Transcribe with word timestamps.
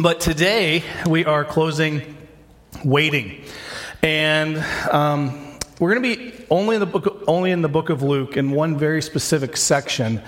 But 0.00 0.20
today 0.20 0.84
we 1.08 1.24
are 1.24 1.44
closing 1.44 2.16
waiting, 2.84 3.42
and 4.00 4.56
um, 4.92 5.58
we're 5.80 5.92
going 5.92 6.04
to 6.04 6.16
be 6.16 6.46
only 6.50 6.76
in 6.76 6.80
the 6.80 6.86
book, 6.86 7.24
only 7.26 7.50
in 7.50 7.62
the 7.62 7.68
book 7.68 7.90
of 7.90 8.00
Luke 8.00 8.36
in 8.36 8.52
one 8.52 8.78
very 8.78 9.02
specific 9.02 9.56
section, 9.56 10.22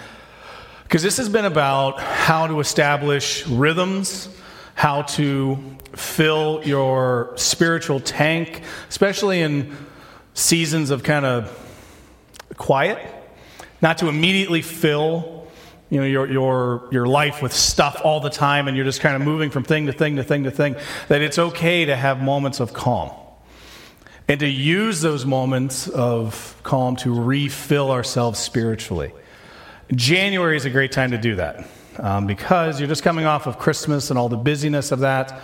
because 0.83 1.04
this 1.04 1.19
has 1.19 1.29
been 1.29 1.45
about 1.45 2.01
how 2.01 2.48
to 2.48 2.59
establish 2.59 3.46
rhythms, 3.46 4.29
how 4.75 5.02
to 5.02 5.56
fill 5.93 6.62
your 6.64 7.32
spiritual 7.37 8.00
tank, 8.00 8.62
especially 8.89 9.41
in 9.41 9.77
seasons 10.34 10.91
of 10.91 11.05
kind 11.05 11.25
of 11.25 11.48
quiet, 12.57 12.98
not 13.80 13.98
to 13.98 14.09
immediately 14.09 14.62
fill 14.62 15.39
you 15.91 16.00
know, 16.00 16.07
your, 16.07 16.30
your, 16.30 16.88
your 16.93 17.06
life 17.06 17.43
with 17.43 17.52
stuff 17.52 18.00
all 18.04 18.20
the 18.20 18.30
time 18.30 18.68
and 18.68 18.77
you're 18.77 18.86
just 18.86 19.00
kind 19.00 19.16
of 19.16 19.23
moving 19.23 19.50
from 19.50 19.64
thing 19.64 19.86
to 19.86 19.93
thing 19.93 20.16
to 20.16 20.23
thing 20.23 20.45
to 20.45 20.50
thing, 20.50 20.77
that 21.09 21.20
it's 21.20 21.38
okay 21.38 21.84
to 21.84 21.96
have 21.96 22.23
moments 22.23 22.60
of 22.60 22.73
calm. 22.73 23.10
And 24.29 24.38
to 24.41 24.48
use 24.48 25.01
those 25.01 25.27
moments 25.27 25.88
of 25.88 26.56
calm 26.62 26.95
to 26.96 27.12
refill 27.12 27.91
ourselves 27.91 28.38
spiritually. 28.38 29.12
January 29.92 30.56
is 30.56 30.65
a 30.65 30.70
great 30.70 30.92
time 30.92 31.10
to 31.10 31.18
do 31.18 31.34
that 31.34 31.68
um, 31.98 32.29
because 32.29 32.79
you're 32.79 32.88
just 32.88 33.02
coming 33.02 33.24
off 33.24 33.48
of 33.48 33.59
Christmas 33.59 34.10
and 34.10 34.18
all 34.18 34.29
the 34.29 34.37
busyness 34.37 34.93
of 34.93 35.01
that. 35.01 35.43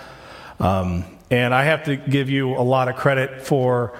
Um, 0.60 1.04
and 1.32 1.52
I 1.52 1.64
have 1.64 1.84
to 1.86 1.96
give 1.96 2.30
you 2.30 2.50
a 2.50 2.62
lot 2.62 2.86
of 2.86 2.94
credit 2.94 3.42
for 3.42 3.98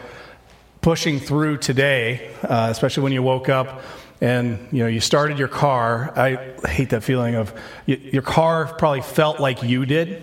pushing 0.81 1.19
through 1.19 1.57
today, 1.57 2.31
uh, 2.45 2.69
especially 2.71 3.03
when 3.03 3.13
you 3.13 3.25
woke 3.25 3.49
up 3.49 3.83
and 4.21 4.69
you 4.73 4.83
know 4.83 4.89
you 4.89 5.01
started 5.01 5.39
your 5.39 5.49
car. 5.49 6.13
I 6.17 6.55
hate 6.69 6.91
that 6.91 7.03
feeling 7.03 7.35
of 7.35 7.53
your 7.87 8.23
car 8.23 8.67
probably 8.67 9.03
felt 9.03 9.41
like 9.41 9.63
you 9.63 9.87
did. 9.87 10.23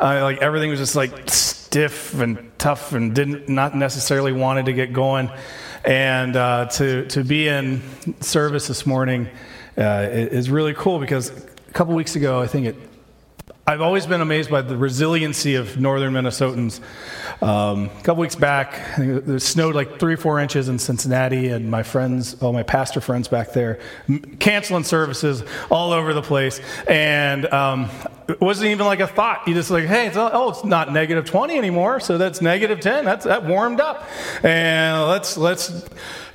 Uh, 0.00 0.22
like 0.22 0.38
everything 0.38 0.70
was 0.70 0.80
just 0.80 0.96
like 0.96 1.30
stiff 1.30 2.14
and 2.14 2.50
tough 2.58 2.92
and 2.92 3.14
didn't 3.14 3.48
not 3.48 3.76
necessarily 3.76 4.32
wanted 4.32 4.66
to 4.66 4.72
get 4.72 4.92
going. 4.92 5.30
And 5.84 6.34
uh, 6.34 6.66
to, 6.66 7.06
to 7.08 7.22
be 7.22 7.46
in 7.46 7.82
service 8.20 8.68
this 8.68 8.86
morning 8.86 9.28
uh, 9.76 10.08
is 10.10 10.50
really 10.50 10.72
cool 10.72 10.98
because 10.98 11.30
a 11.30 11.72
couple 11.72 11.94
weeks 11.94 12.14
ago 12.14 12.40
i 12.40 12.46
think 12.46 12.66
it 12.66 12.76
I've 13.66 13.80
always 13.80 14.04
been 14.04 14.20
amazed 14.20 14.50
by 14.50 14.60
the 14.60 14.76
resiliency 14.76 15.54
of 15.54 15.80
northern 15.80 16.12
Minnesotans. 16.12 16.80
Um, 17.42 17.86
a 17.86 18.02
couple 18.02 18.20
weeks 18.20 18.34
back, 18.34 18.80
it 18.98 19.40
snowed 19.40 19.74
like 19.74 19.98
three 19.98 20.14
or 20.14 20.16
four 20.16 20.38
inches 20.40 20.68
in 20.68 20.78
Cincinnati, 20.78 21.48
and 21.48 21.70
my 21.70 21.82
friends, 21.82 22.40
all 22.42 22.52
my 22.52 22.62
pastor 22.62 23.00
friends 23.00 23.28
back 23.28 23.52
there, 23.52 23.80
canceling 24.38 24.84
services 24.84 25.42
all 25.70 25.92
over 25.92 26.14
the 26.14 26.22
place. 26.22 26.60
And 26.88 27.46
um, 27.52 27.90
it 28.28 28.40
wasn't 28.40 28.70
even 28.70 28.86
like 28.86 29.00
a 29.00 29.06
thought. 29.06 29.46
You 29.46 29.54
just 29.54 29.70
like, 29.70 29.84
hey, 29.84 30.06
it's, 30.06 30.16
oh, 30.16 30.50
it's 30.50 30.64
not 30.64 30.92
negative 30.92 31.24
20 31.24 31.56
anymore, 31.56 32.00
so 32.00 32.18
that's 32.18 32.40
negative 32.40 32.80
10. 32.80 33.04
That's 33.04 33.24
that 33.24 33.44
warmed 33.44 33.80
up, 33.80 34.08
and 34.42 35.08
let's 35.08 35.36
let's 35.36 35.86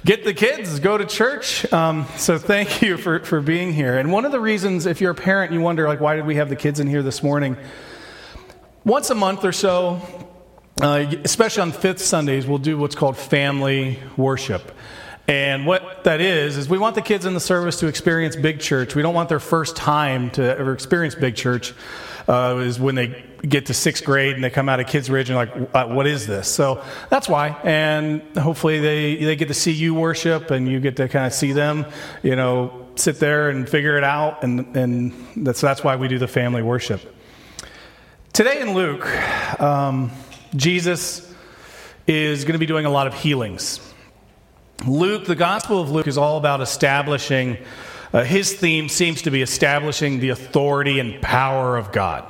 get 0.05 0.23
the 0.23 0.33
kids, 0.33 0.79
go 0.79 0.97
to 0.97 1.05
church. 1.05 1.71
Um, 1.73 2.05
so 2.17 2.37
thank 2.37 2.81
you 2.81 2.97
for, 2.97 3.19
for 3.19 3.41
being 3.41 3.73
here. 3.73 3.97
And 3.97 4.11
one 4.11 4.25
of 4.25 4.31
the 4.31 4.39
reasons, 4.39 4.85
if 4.85 5.01
you're 5.01 5.11
a 5.11 5.15
parent, 5.15 5.51
you 5.51 5.61
wonder, 5.61 5.87
like, 5.87 5.99
why 5.99 6.15
did 6.15 6.25
we 6.25 6.35
have 6.35 6.49
the 6.49 6.55
kids 6.55 6.79
in 6.79 6.87
here 6.87 7.03
this 7.03 7.21
morning? 7.23 7.57
Once 8.85 9.09
a 9.09 9.15
month 9.15 9.43
or 9.43 9.51
so, 9.51 10.01
uh, 10.81 11.05
especially 11.23 11.61
on 11.61 11.71
fifth 11.71 11.99
Sundays, 11.99 12.47
we'll 12.47 12.57
do 12.57 12.77
what's 12.77 12.95
called 12.95 13.17
family 13.17 13.99
worship. 14.17 14.71
And 15.27 15.67
what 15.67 16.05
that 16.05 16.21
is, 16.21 16.57
is 16.57 16.67
we 16.67 16.79
want 16.79 16.95
the 16.95 17.03
kids 17.03 17.25
in 17.25 17.35
the 17.35 17.39
service 17.39 17.79
to 17.81 17.87
experience 17.87 18.35
big 18.35 18.59
church. 18.59 18.95
We 18.95 19.03
don't 19.03 19.13
want 19.13 19.29
their 19.29 19.39
first 19.39 19.75
time 19.75 20.31
to 20.31 20.57
ever 20.57 20.73
experience 20.73 21.13
big 21.13 21.35
church 21.35 21.73
uh, 22.27 22.57
is 22.61 22.79
when 22.79 22.95
they 22.95 23.23
get 23.43 23.67
to 23.67 23.73
sixth 23.73 24.03
grade 24.03 24.35
and 24.35 24.43
they 24.43 24.49
come 24.49 24.69
out 24.69 24.79
of 24.79 24.87
Kids 24.87 25.09
Ridge 25.09 25.29
and 25.29 25.37
like, 25.37 25.75
uh, 25.75 25.87
what 25.87 26.07
is 26.07 26.25
this? 26.25 26.47
So 26.47 26.83
that's 27.09 27.29
why. 27.29 27.49
And 27.63 28.21
hopefully 28.37 28.79
they, 28.79 29.17
they 29.17 29.35
get 29.35 29.49
to 29.49 29.53
see 29.53 29.71
you 29.71 29.93
worship 29.93 30.49
and 30.49 30.67
you 30.67 30.79
get 30.79 30.95
to 30.97 31.07
kind 31.07 31.25
of 31.25 31.33
see 31.33 31.51
them, 31.51 31.85
you 32.23 32.35
know, 32.35 32.87
sit 32.95 33.19
there 33.19 33.49
and 33.49 33.69
figure 33.69 33.97
it 33.97 34.03
out. 34.03 34.43
And, 34.43 34.75
and 34.75 35.13
that's, 35.35 35.61
that's 35.61 35.83
why 35.83 35.95
we 35.95 36.07
do 36.07 36.17
the 36.17 36.27
family 36.27 36.63
worship. 36.63 37.01
Today 38.33 38.61
in 38.61 38.73
Luke, 38.73 39.05
um, 39.59 40.11
Jesus 40.55 41.33
is 42.07 42.43
going 42.43 42.53
to 42.53 42.59
be 42.59 42.65
doing 42.65 42.85
a 42.85 42.89
lot 42.89 43.07
of 43.07 43.13
healings. 43.13 43.79
Luke, 44.87 45.25
the 45.25 45.35
Gospel 45.35 45.81
of 45.81 45.91
Luke, 45.91 46.07
is 46.07 46.17
all 46.17 46.37
about 46.37 46.61
establishing 46.61 47.57
uh, 48.11 48.23
his 48.23 48.53
theme 48.53 48.89
seems 48.89 49.21
to 49.23 49.31
be 49.31 49.41
establishing 49.41 50.19
the 50.19 50.29
authority 50.29 50.99
and 50.99 51.21
power 51.21 51.77
of 51.77 51.91
God. 51.91 52.25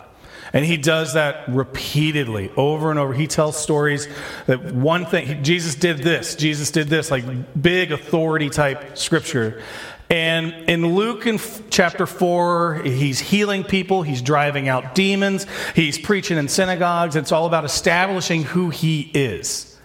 And 0.51 0.65
he 0.65 0.77
does 0.77 1.13
that 1.13 1.47
repeatedly, 1.47 2.51
over 2.57 2.89
and 2.89 2.99
over. 2.99 3.13
He 3.13 3.27
tells 3.27 3.55
stories 3.55 4.07
that 4.47 4.73
one 4.73 5.05
thing, 5.05 5.43
Jesus 5.43 5.75
did 5.75 5.99
this, 5.99 6.35
Jesus 6.35 6.71
did 6.71 6.87
this, 6.87 7.11
like 7.11 7.23
big 7.59 7.91
authority 7.91 8.49
type 8.49 8.97
scripture. 8.97 9.61
And 10.09 10.69
in 10.69 10.95
Luke 10.95 11.27
in 11.27 11.39
chapter 11.69 12.07
4, 12.07 12.81
he's 12.83 13.19
healing 13.19 13.63
people, 13.63 14.01
he's 14.01 14.23
driving 14.23 14.67
out 14.67 14.95
demons, 14.95 15.45
he's 15.75 15.99
preaching 15.99 16.37
in 16.37 16.47
synagogues. 16.47 17.15
It's 17.15 17.31
all 17.31 17.45
about 17.45 17.63
establishing 17.63 18.43
who 18.43 18.71
he 18.71 19.11
is. 19.13 19.77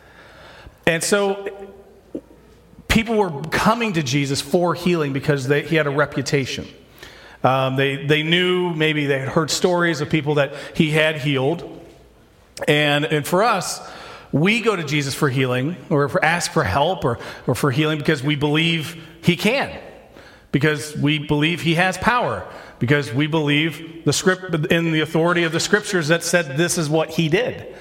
And 0.86 1.02
so 1.02 1.72
people 2.88 3.16
were 3.16 3.42
coming 3.50 3.94
to 3.94 4.02
Jesus 4.02 4.40
for 4.40 4.74
healing 4.74 5.12
because 5.12 5.48
they, 5.48 5.62
he 5.62 5.76
had 5.76 5.86
a 5.86 5.90
reputation. 5.90 6.66
Um, 7.42 7.76
they, 7.76 8.06
they 8.06 8.22
knew, 8.22 8.74
maybe 8.74 9.04
they 9.04 9.18
had 9.18 9.28
heard 9.28 9.50
stories 9.50 10.00
of 10.00 10.08
people 10.08 10.36
that 10.36 10.54
he 10.74 10.90
had 10.90 11.18
healed. 11.18 11.68
And, 12.66 13.04
and 13.04 13.26
for 13.26 13.42
us, 13.42 13.86
we 14.32 14.60
go 14.60 14.74
to 14.74 14.82
Jesus 14.82 15.14
for 15.14 15.28
healing 15.28 15.76
or 15.90 16.08
for 16.08 16.24
ask 16.24 16.52
for 16.52 16.64
help 16.64 17.04
or, 17.04 17.18
or 17.46 17.54
for 17.54 17.70
healing 17.70 17.98
because 17.98 18.22
we 18.22 18.36
believe 18.36 18.96
he 19.22 19.36
can, 19.36 19.78
because 20.54 20.96
we 20.96 21.18
believe 21.18 21.62
he 21.62 21.74
has 21.74 21.98
power, 21.98 22.46
because 22.78 23.12
we 23.12 23.26
believe 23.26 24.04
the 24.04 24.12
script 24.12 24.54
in 24.70 24.92
the 24.92 25.00
authority 25.00 25.42
of 25.42 25.50
the 25.50 25.58
scriptures 25.58 26.06
that 26.06 26.22
said 26.22 26.56
this 26.56 26.78
is 26.78 26.88
what 26.88 27.10
he 27.10 27.28
did. 27.28 27.74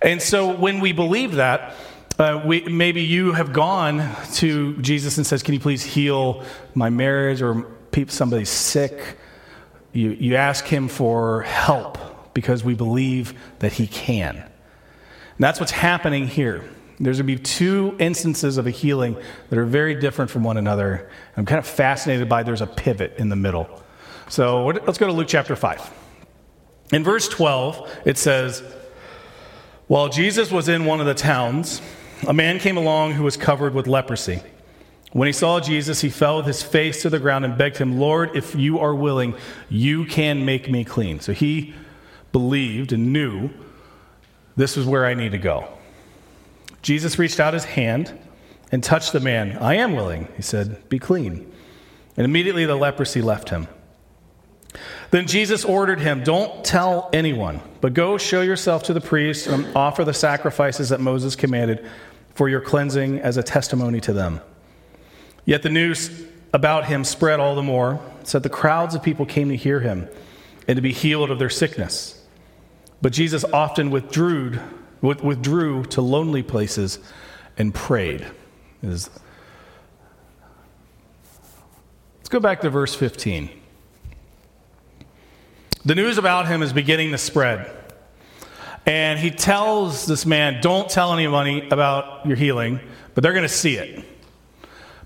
And 0.00 0.22
so 0.22 0.54
when 0.54 0.78
we 0.78 0.92
believe 0.92 1.34
that, 1.34 1.74
uh, 2.16 2.40
we, 2.46 2.60
maybe 2.60 3.02
you 3.02 3.32
have 3.32 3.52
gone 3.52 4.08
to 4.34 4.76
Jesus 4.76 5.16
and 5.16 5.26
says, 5.26 5.42
"Can 5.42 5.54
you 5.54 5.58
please 5.58 5.82
heal 5.82 6.44
my 6.74 6.90
marriage 6.90 7.42
or 7.42 7.66
somebody's 8.06 8.50
sick?" 8.50 9.18
You, 9.92 10.10
you 10.10 10.36
ask 10.36 10.64
him 10.64 10.86
for 10.86 11.42
help 11.42 11.98
because 12.34 12.62
we 12.62 12.74
believe 12.74 13.34
that 13.58 13.72
he 13.72 13.88
can. 13.88 14.36
And 14.36 15.40
that's 15.40 15.58
what's 15.58 15.72
happening 15.72 16.28
here. 16.28 16.62
There's 16.98 17.18
going 17.18 17.26
to 17.26 17.36
be 17.36 17.42
two 17.42 17.94
instances 17.98 18.56
of 18.56 18.66
a 18.66 18.70
healing 18.70 19.16
that 19.50 19.58
are 19.58 19.66
very 19.66 19.94
different 19.94 20.30
from 20.30 20.44
one 20.44 20.56
another. 20.56 21.10
I'm 21.36 21.44
kind 21.44 21.58
of 21.58 21.66
fascinated 21.66 22.28
by 22.28 22.42
there's 22.42 22.62
a 22.62 22.66
pivot 22.66 23.16
in 23.18 23.28
the 23.28 23.36
middle. 23.36 23.68
So 24.28 24.66
let's 24.66 24.98
go 24.98 25.06
to 25.06 25.12
Luke 25.12 25.28
chapter 25.28 25.54
5. 25.54 25.92
In 26.92 27.04
verse 27.04 27.28
12, 27.28 27.98
it 28.06 28.16
says, 28.16 28.62
While 29.88 30.08
Jesus 30.08 30.50
was 30.50 30.68
in 30.68 30.84
one 30.84 31.00
of 31.00 31.06
the 31.06 31.14
towns, 31.14 31.82
a 32.26 32.32
man 32.32 32.58
came 32.58 32.76
along 32.76 33.12
who 33.12 33.24
was 33.24 33.36
covered 33.36 33.74
with 33.74 33.86
leprosy. 33.86 34.40
When 35.12 35.26
he 35.26 35.32
saw 35.32 35.60
Jesus, 35.60 36.00
he 36.00 36.08
fell 36.08 36.38
with 36.38 36.46
his 36.46 36.62
face 36.62 37.02
to 37.02 37.10
the 37.10 37.18
ground 37.18 37.44
and 37.44 37.56
begged 37.58 37.76
him, 37.76 37.98
Lord, 37.98 38.36
if 38.36 38.54
you 38.54 38.78
are 38.78 38.94
willing, 38.94 39.34
you 39.68 40.06
can 40.06 40.44
make 40.44 40.70
me 40.70 40.84
clean. 40.84 41.20
So 41.20 41.32
he 41.32 41.74
believed 42.32 42.92
and 42.92 43.12
knew 43.12 43.50
this 44.56 44.76
was 44.76 44.86
where 44.86 45.06
I 45.06 45.14
need 45.14 45.32
to 45.32 45.38
go. 45.38 45.75
Jesus 46.86 47.18
reached 47.18 47.40
out 47.40 47.52
his 47.52 47.64
hand 47.64 48.16
and 48.70 48.80
touched 48.80 49.12
the 49.12 49.18
man. 49.18 49.58
I 49.58 49.74
am 49.74 49.96
willing, 49.96 50.28
he 50.36 50.42
said, 50.42 50.88
be 50.88 51.00
clean. 51.00 51.52
And 52.16 52.24
immediately 52.24 52.64
the 52.64 52.76
leprosy 52.76 53.20
left 53.20 53.48
him. 53.48 53.66
Then 55.10 55.26
Jesus 55.26 55.64
ordered 55.64 55.98
him, 55.98 56.22
Don't 56.22 56.64
tell 56.64 57.10
anyone, 57.12 57.60
but 57.80 57.92
go 57.92 58.18
show 58.18 58.40
yourself 58.40 58.84
to 58.84 58.92
the 58.92 59.00
priest 59.00 59.48
and 59.48 59.66
offer 59.74 60.04
the 60.04 60.14
sacrifices 60.14 60.90
that 60.90 61.00
Moses 61.00 61.34
commanded 61.34 61.84
for 62.36 62.48
your 62.48 62.60
cleansing 62.60 63.18
as 63.18 63.36
a 63.36 63.42
testimony 63.42 64.00
to 64.02 64.12
them. 64.12 64.40
Yet 65.44 65.64
the 65.64 65.70
news 65.70 66.24
about 66.52 66.86
him 66.86 67.02
spread 67.02 67.40
all 67.40 67.56
the 67.56 67.64
more, 67.64 68.00
so 68.22 68.38
that 68.38 68.44
the 68.44 68.54
crowds 68.54 68.94
of 68.94 69.02
people 69.02 69.26
came 69.26 69.48
to 69.48 69.56
hear 69.56 69.80
him 69.80 70.08
and 70.68 70.76
to 70.76 70.82
be 70.82 70.92
healed 70.92 71.32
of 71.32 71.40
their 71.40 71.50
sickness. 71.50 72.24
But 73.02 73.12
Jesus 73.12 73.42
often 73.42 73.90
withdrew, 73.90 74.60
withdrew 75.06 75.84
to 75.86 76.00
lonely 76.00 76.42
places 76.42 76.98
and 77.58 77.74
prayed. 77.74 78.26
Let's 78.82 79.08
go 82.28 82.40
back 82.40 82.60
to 82.62 82.70
verse 82.70 82.94
15. 82.94 83.50
The 85.84 85.94
news 85.94 86.18
about 86.18 86.48
him 86.48 86.62
is 86.62 86.72
beginning 86.72 87.12
to 87.12 87.18
spread. 87.18 87.70
And 88.84 89.18
he 89.18 89.30
tells 89.30 90.06
this 90.06 90.26
man, 90.26 90.60
Don't 90.60 90.88
tell 90.88 91.12
anybody 91.12 91.68
about 91.68 92.26
your 92.26 92.36
healing, 92.36 92.80
but 93.14 93.22
they're 93.22 93.32
going 93.32 93.42
to 93.42 93.48
see 93.48 93.76
it. 93.76 94.04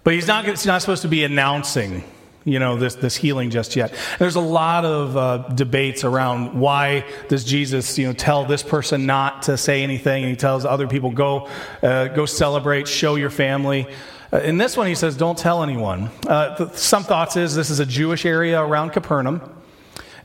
But 0.04 0.14
he's 0.14 0.26
not, 0.26 0.46
he's 0.46 0.66
not 0.66 0.80
supposed 0.80 1.02
to 1.02 1.08
be 1.08 1.24
announcing. 1.24 2.04
You 2.50 2.58
know, 2.58 2.76
this, 2.76 2.96
this 2.96 3.16
healing 3.16 3.50
just 3.50 3.76
yet. 3.76 3.94
There's 4.18 4.34
a 4.34 4.40
lot 4.40 4.84
of 4.84 5.16
uh, 5.16 5.38
debates 5.54 6.02
around 6.02 6.58
why 6.58 7.04
does 7.28 7.44
Jesus, 7.44 7.96
you 7.96 8.06
know, 8.06 8.12
tell 8.12 8.44
this 8.44 8.62
person 8.62 9.06
not 9.06 9.42
to 9.42 9.56
say 9.56 9.82
anything, 9.82 10.24
and 10.24 10.30
he 10.30 10.36
tells 10.36 10.64
other 10.64 10.88
people 10.88 11.10
go, 11.12 11.48
uh, 11.82 12.08
go 12.08 12.26
celebrate, 12.26 12.88
show 12.88 13.14
your 13.14 13.30
family. 13.30 13.86
Uh, 14.32 14.38
in 14.38 14.58
this 14.58 14.76
one, 14.76 14.88
he 14.88 14.94
says, 14.94 15.16
don't 15.16 15.38
tell 15.38 15.62
anyone. 15.62 16.10
Uh, 16.26 16.56
th- 16.56 16.72
some 16.74 17.04
thoughts 17.04 17.36
is 17.36 17.54
this 17.54 17.70
is 17.70 17.78
a 17.78 17.86
Jewish 17.86 18.26
area 18.26 18.60
around 18.60 18.90
Capernaum. 18.90 19.40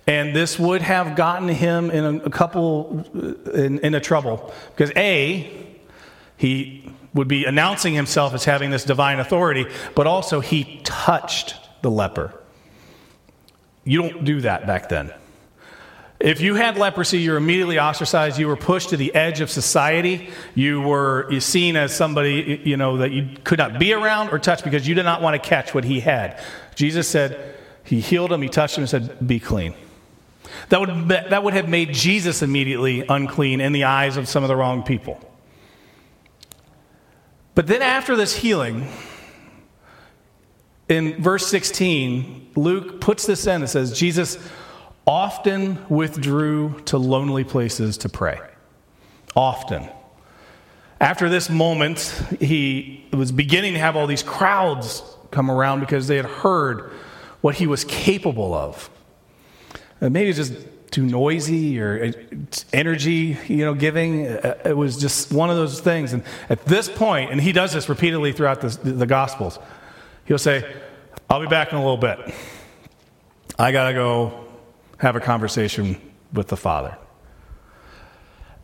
And 0.07 0.36
this 0.36 0.60
would 0.60 0.81
have 0.81 1.16
gotten 1.16 1.48
him 1.48 1.89
in 1.89 2.04
a, 2.04 2.25
a 2.25 2.30
couple 2.30 3.06
uh, 3.16 3.51
in, 3.51 3.80
in 3.80 3.95
a 3.95 4.00
trouble 4.00 4.54
because 4.75 4.92
a 4.95 5.51
he 6.38 6.92
would 7.13 7.27
be 7.27 7.45
announcing 7.45 7.94
himself 7.94 8.33
as 8.33 8.44
having 8.44 8.69
this 8.69 8.83
divine 8.83 9.19
authority, 9.19 9.66
but 9.95 10.06
also 10.06 10.42
he 10.42 10.81
touched 10.83 11.56
the 11.86 11.92
leper. 11.92 12.34
You 13.84 14.02
don't 14.02 14.26
do 14.26 14.42
that 14.42 14.66
back 14.66 14.90
then. 14.90 15.14
If 16.20 16.42
you 16.42 16.56
had 16.56 16.78
leprosy, 16.78 17.20
you 17.20 17.32
were 17.32 17.38
immediately 17.38 17.78
ostracized. 17.78 18.40
You 18.40 18.48
were 18.48 18.56
pushed 18.56 18.90
to 18.90 18.98
the 18.98 19.14
edge 19.14 19.40
of 19.40 19.52
society. 19.52 20.30
You 20.56 20.82
were 20.82 21.40
seen 21.40 21.76
as 21.76 21.96
somebody, 21.96 22.60
you 22.66 22.76
know, 22.76 22.98
that 22.98 23.12
you 23.12 23.38
could 23.44 23.60
not 23.60 23.78
be 23.78 23.94
around 23.94 24.30
or 24.30 24.40
touch 24.40 24.64
because 24.64 24.88
you 24.88 24.96
did 24.96 25.04
not 25.04 25.22
want 25.22 25.40
to 25.40 25.48
catch 25.48 25.76
what 25.76 25.84
he 25.84 26.00
had. 26.00 26.42
Jesus 26.74 27.08
said, 27.08 27.56
He 27.84 28.00
healed 28.00 28.32
him, 28.32 28.42
He 28.42 28.50
touched 28.50 28.78
him, 28.78 28.82
and 28.82 28.90
said, 28.90 29.28
Be 29.28 29.40
clean. 29.40 29.76
That 30.70 30.80
would, 30.80 31.10
that 31.10 31.44
would 31.44 31.54
have 31.54 31.70
made 31.70 31.94
Jesus 31.94 32.42
immediately 32.42 33.06
unclean 33.08 33.62
in 33.62 33.74
the 33.74 33.84
eyes 33.84 34.18
of 34.18 34.28
some 34.28 34.44
of 34.44 34.48
the 34.48 34.56
wrong 34.56 34.82
people. 34.82 35.22
But 37.54 37.68
then 37.68 37.84
after 37.84 38.16
this 38.16 38.36
healing, 38.36 38.88
in 40.88 41.22
verse 41.22 41.48
16, 41.48 42.52
Luke 42.56 43.02
puts 43.02 43.26
this 43.26 43.48
in 43.48 43.62
and 43.62 43.70
says, 43.70 43.98
Jesus 43.98 44.38
often 45.08 45.78
withdrew 45.90 46.80
to 46.86 46.98
lonely 46.98 47.44
places 47.44 47.98
to 48.00 48.10
pray. 48.10 48.40
Often. 49.36 49.90
After 51.02 51.28
this 51.28 51.50
moment, 51.50 52.00
he 52.40 53.06
was 53.12 53.32
beginning 53.32 53.74
to 53.74 53.80
have 53.80 53.96
all 53.96 54.08
these 54.08 54.24
crowds 54.24 55.04
come 55.32 55.52
around 55.52 55.82
because 55.82 56.08
they 56.08 56.16
had 56.16 56.26
heard 56.26 56.92
what 57.42 57.56
he 57.56 57.68
was 57.68 57.84
capable 57.84 58.54
of. 58.54 58.90
And 60.00 60.14
maybe 60.14 60.32
just 60.34 60.54
too 60.92 61.06
noisy 61.06 61.80
or 61.80 62.14
energy, 62.72 63.38
you 63.48 63.58
know, 63.58 63.74
giving. 63.74 64.28
Uh, 64.28 64.58
it 64.64 64.78
was 64.78 64.98
just 64.98 65.34
one 65.34 65.50
of 65.50 65.58
those 65.58 65.82
things. 65.82 66.14
And 66.14 66.24
at 66.50 66.64
this 66.66 66.88
point, 66.88 67.32
and 67.32 67.42
he 67.42 67.52
does 67.52 67.74
this 67.74 67.90
repeatedly 67.90 68.32
throughout 68.32 68.62
the, 68.62 68.70
the 68.70 69.06
Gospels, 69.06 69.60
he'll 70.25 70.38
say, 70.38 70.75
I'll 71.30 71.42
be 71.42 71.48
back 71.48 71.72
in 71.72 71.77
a 71.77 71.81
little 71.81 71.98
bit. 71.98 72.33
I 73.57 73.72
got 73.72 73.88
to 73.88 73.94
go 73.94 74.45
have 74.98 75.16
a 75.16 75.19
conversation 75.19 76.00
with 76.33 76.48
the 76.48 76.57
Father. 76.57 76.98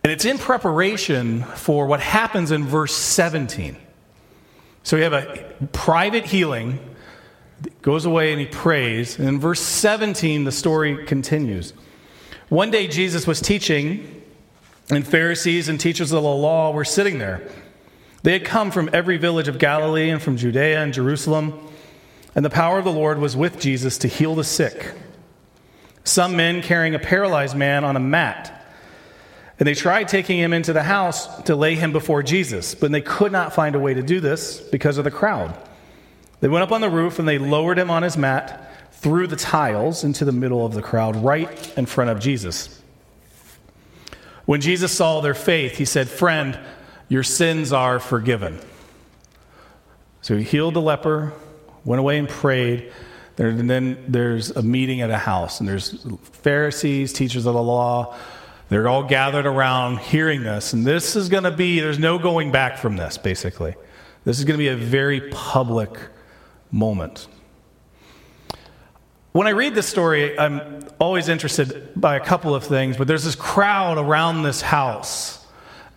And 0.04 0.12
it's 0.12 0.26
in 0.26 0.38
preparation 0.38 1.44
for 1.44 1.86
what 1.86 2.00
happens 2.00 2.52
in 2.52 2.66
verse 2.66 2.94
17. 2.94 3.78
So 4.84 4.98
we 4.98 5.04
have 5.04 5.14
a 5.14 5.54
private 5.74 6.26
healing, 6.26 6.80
goes 7.84 8.06
away 8.06 8.32
and 8.32 8.42
he 8.42 8.48
prays. 8.48 9.20
And 9.20 9.28
in 9.28 9.40
verse 9.40 9.60
17, 9.62 10.44
the 10.44 10.52
story 10.52 11.06
continues. 11.06 11.74
One 12.50 12.72
day, 12.72 12.88
Jesus 12.88 13.28
was 13.28 13.40
teaching, 13.40 14.24
and 14.90 15.08
Pharisees 15.08 15.70
and 15.70 15.80
teachers 15.80 16.12
of 16.12 16.22
the 16.24 16.30
law 16.30 16.72
were 16.72 16.84
sitting 16.84 17.20
there. 17.20 17.48
They 18.24 18.34
had 18.34 18.46
come 18.46 18.72
from 18.72 18.90
every 18.94 19.18
village 19.18 19.48
of 19.48 19.58
Galilee 19.58 20.10
and 20.10 20.22
from 20.22 20.38
Judea 20.38 20.82
and 20.82 20.94
Jerusalem, 20.94 21.68
and 22.36 22.46
the 22.46 22.50
power 22.50 22.78
of 22.78 22.86
the 22.86 22.92
Lord 22.92 23.20
was 23.20 23.36
with 23.36 23.60
Jesus 23.60 23.98
to 24.00 24.08
heal 24.08 24.36
the 24.36 24.44
sick. 24.44 24.94
Some 26.04 26.36
men 26.36 26.62
carrying 26.62 26.96
a 26.96 27.00
paralyzed 27.00 27.56
man 27.56 27.84
on 27.84 27.96
a 27.96 28.00
mat. 28.00 28.58
And 29.60 29.68
they 29.68 29.76
tried 29.76 30.08
taking 30.08 30.40
him 30.40 30.54
into 30.54 30.74
the 30.74 30.84
house 30.84 31.44
to 31.44 31.56
lay 31.56 31.76
him 31.76 31.92
before 31.92 32.24
Jesus, 32.24 32.74
but 32.74 32.92
they 32.92 33.02
could 33.02 33.32
not 33.32 33.54
find 33.54 33.76
a 33.76 33.80
way 33.80 33.94
to 33.94 34.02
do 34.02 34.20
this 34.20 34.60
because 34.60 34.98
of 34.98 35.04
the 35.04 35.12
crowd. 35.12 35.56
They 36.40 36.48
went 36.48 36.64
up 36.64 36.72
on 36.72 36.82
the 36.82 36.90
roof 36.90 37.20
and 37.20 37.28
they 37.28 37.38
lowered 37.38 37.78
him 37.78 37.92
on 37.92 38.02
his 38.02 38.18
mat 38.18 38.72
through 38.94 39.28
the 39.28 39.36
tiles 39.36 40.04
into 40.04 40.26
the 40.26 40.32
middle 40.32 40.66
of 40.66 40.74
the 40.74 40.82
crowd, 40.82 41.16
right 41.16 41.78
in 41.78 41.86
front 41.86 42.10
of 42.10 42.20
Jesus. 42.20 42.82
When 44.46 44.62
Jesus 44.62 44.92
saw 44.92 45.22
their 45.22 45.36
faith, 45.36 45.78
he 45.78 45.86
said, 45.86 46.10
Friend, 46.10 46.58
your 47.12 47.24
sins 47.24 47.74
are 47.74 48.00
forgiven. 48.00 48.58
So 50.22 50.38
he 50.38 50.44
healed 50.44 50.76
the 50.76 50.82
leper, 50.82 51.34
went 51.84 52.00
away 52.00 52.18
and 52.18 52.30
prayed. 52.30 52.90
And 53.38 53.70
then 53.70 54.06
there's 54.08 54.52
a 54.52 54.62
meeting 54.62 55.02
at 55.02 55.10
a 55.10 55.18
house, 55.18 55.60
and 55.60 55.68
there's 55.68 56.06
Pharisees, 56.22 57.12
teachers 57.12 57.46
of 57.46 57.54
the 57.54 57.62
law. 57.62 58.16
They're 58.70 58.88
all 58.88 59.04
gathered 59.04 59.46
around 59.46 60.00
hearing 60.00 60.44
this. 60.44 60.72
And 60.72 60.86
this 60.86 61.18
is 61.18 61.28
going 61.28 61.44
to 61.44 61.52
be, 61.52 61.82
there's 61.82 62.00
no 62.00 62.18
going 62.18 62.50
back 62.50 62.78
from 62.78 62.96
this, 62.96 63.18
basically. 63.18 63.76
This 64.24 64.40
is 64.40 64.46
going 64.46 64.58
to 64.58 64.64
be 64.64 64.70
a 64.70 64.78
very 64.78 65.30
public 65.32 65.98
moment. 66.72 67.28
When 69.34 69.48
I 69.48 69.52
read 69.52 69.76
this 69.76 69.88
story, 69.88 70.40
I'm 70.40 70.88
always 70.98 71.28
interested 71.28 71.92
by 71.94 72.16
a 72.16 72.22
couple 72.22 72.56
of 72.56 72.64
things, 72.64 72.96
but 72.96 73.10
there's 73.10 73.26
this 73.26 73.36
crowd 73.36 73.98
around 73.98 74.44
this 74.44 74.62
house, 74.62 75.41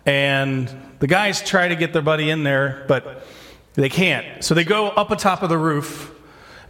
and 0.05 0.69
the 0.99 1.07
guys 1.07 1.41
try 1.41 1.67
to 1.67 1.75
get 1.75 1.93
their 1.93 2.01
buddy 2.01 2.29
in 2.29 2.43
there, 2.43 2.85
but 2.87 3.25
they 3.73 3.89
can't. 3.89 4.43
So 4.43 4.53
they 4.53 4.63
go 4.63 4.87
up 4.87 5.11
atop 5.11 5.43
of 5.43 5.49
the 5.49 5.57
roof, 5.57 6.11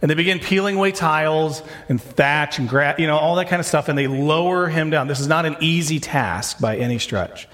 and 0.02 0.10
they 0.10 0.14
begin 0.14 0.38
peeling 0.38 0.76
away 0.76 0.92
tiles 0.92 1.62
and 1.88 2.00
thatch 2.00 2.58
and 2.58 2.68
grass, 2.68 2.98
you 2.98 3.06
know, 3.06 3.16
all 3.16 3.36
that 3.36 3.48
kind 3.48 3.60
of 3.60 3.66
stuff, 3.66 3.88
and 3.88 3.98
they 3.98 4.06
lower 4.06 4.68
him 4.68 4.90
down. 4.90 5.08
This 5.08 5.20
is 5.20 5.28
not 5.28 5.46
an 5.46 5.56
easy 5.60 6.00
task 6.00 6.60
by 6.60 6.76
any 6.76 6.98
stretch. 6.98 7.48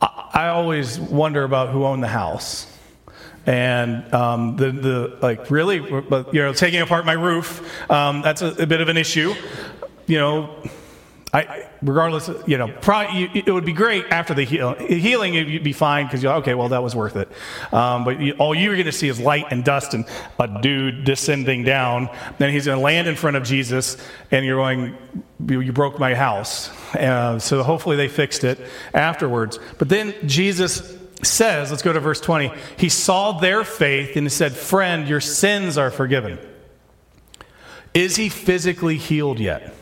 I, 0.00 0.30
I 0.34 0.48
always 0.48 0.98
wonder 0.98 1.44
about 1.44 1.70
who 1.70 1.84
owned 1.84 2.02
the 2.02 2.08
house 2.08 2.70
and 3.46 4.12
um, 4.14 4.56
the, 4.56 4.70
the 4.70 5.18
like 5.20 5.50
really 5.50 5.76
you 5.76 6.40
know 6.40 6.52
taking 6.54 6.80
apart 6.80 7.04
my 7.04 7.12
roof 7.12 7.90
um, 7.90 8.22
that's 8.22 8.42
a, 8.42 8.62
a, 8.62 8.66
bit 8.66 8.80
of 8.80 8.88
an 8.88 8.96
issue 8.96 9.34
you 10.06 10.18
know 10.18 10.62
I, 11.32 11.63
regardless 11.84 12.30
you 12.46 12.58
know 12.58 12.68
probably, 12.80 13.30
it 13.34 13.52
would 13.52 13.64
be 13.64 13.72
great 13.72 14.04
after 14.10 14.34
the 14.34 14.44
heal, 14.44 14.74
healing 14.74 15.34
you'd 15.34 15.62
be 15.62 15.72
fine 15.72 16.06
because 16.06 16.22
you're 16.22 16.32
okay 16.34 16.54
well 16.54 16.68
that 16.70 16.82
was 16.82 16.96
worth 16.96 17.16
it 17.16 17.30
um, 17.72 18.04
but 18.04 18.18
you, 18.20 18.32
all 18.32 18.54
you're 18.54 18.74
going 18.74 18.86
to 18.86 18.92
see 18.92 19.08
is 19.08 19.20
light 19.20 19.46
and 19.50 19.64
dust 19.64 19.94
and 19.94 20.06
a 20.40 20.60
dude 20.60 21.04
descending 21.04 21.62
down 21.62 22.08
then 22.38 22.50
he's 22.50 22.66
going 22.66 22.78
to 22.78 22.82
land 22.82 23.06
in 23.06 23.14
front 23.14 23.36
of 23.36 23.44
jesus 23.44 23.96
and 24.30 24.44
you're 24.44 24.56
going 24.56 24.96
you 25.46 25.72
broke 25.72 25.98
my 25.98 26.14
house 26.14 26.70
uh, 26.96 27.38
so 27.38 27.62
hopefully 27.62 27.96
they 27.96 28.08
fixed 28.08 28.44
it 28.44 28.58
afterwards 28.94 29.58
but 29.78 29.88
then 29.88 30.14
jesus 30.26 30.98
says, 31.22 31.70
let's 31.70 31.82
go 31.82 31.92
to 31.92 32.00
verse 32.00 32.20
20, 32.20 32.52
he 32.76 32.90
saw 32.90 33.32
their 33.32 33.64
faith 33.64 34.14
and 34.16 34.26
he 34.26 34.28
said, 34.28 34.52
Friend, 34.52 35.08
your 35.08 35.22
sins 35.22 35.78
are 35.78 35.90
forgiven. 35.90 36.38
Is 37.94 38.16
he 38.16 38.28
physically 38.28 38.98
healed 38.98 39.38
yet? 39.38 39.72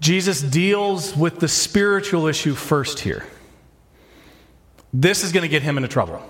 Jesus 0.00 0.40
deals 0.40 1.14
with 1.16 1.40
the 1.40 1.48
spiritual 1.48 2.26
issue 2.26 2.54
first 2.54 3.00
here. 3.00 3.24
This 4.92 5.22
is 5.22 5.30
going 5.30 5.42
to 5.42 5.48
get 5.48 5.62
him 5.62 5.76
into 5.76 5.88
trouble. 5.88 6.22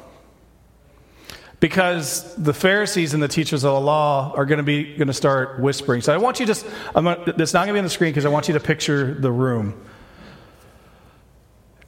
Because 1.61 2.35
the 2.37 2.55
Pharisees 2.55 3.15
and 3.15 3.23
the 3.23 3.29
teachers 3.29 3.65
of 3.65 3.75
the 3.75 3.81
law 3.81 4.33
are 4.35 4.47
going 4.47 4.59
to 4.59 4.65
be 4.65 4.97
going 4.97 5.09
to 5.09 5.15
start 5.15 5.61
whispering. 5.61 6.00
So 6.00 6.12
I 6.12 6.17
want 6.17 6.41
you 6.41 6.47
just, 6.47 6.67
I'm 6.95 7.05
gonna, 7.05 7.35
it's 7.37 7.53
not 7.53 7.67
going 7.67 7.69
to 7.69 7.73
be 7.75 7.79
on 7.79 7.85
the 7.85 7.91
screen 7.91 8.11
because 8.11 8.25
I 8.25 8.31
want 8.31 8.49
you 8.49 8.55
to 8.55 8.61
picture 8.61 9.15
the 9.15 9.31
room 9.31 9.81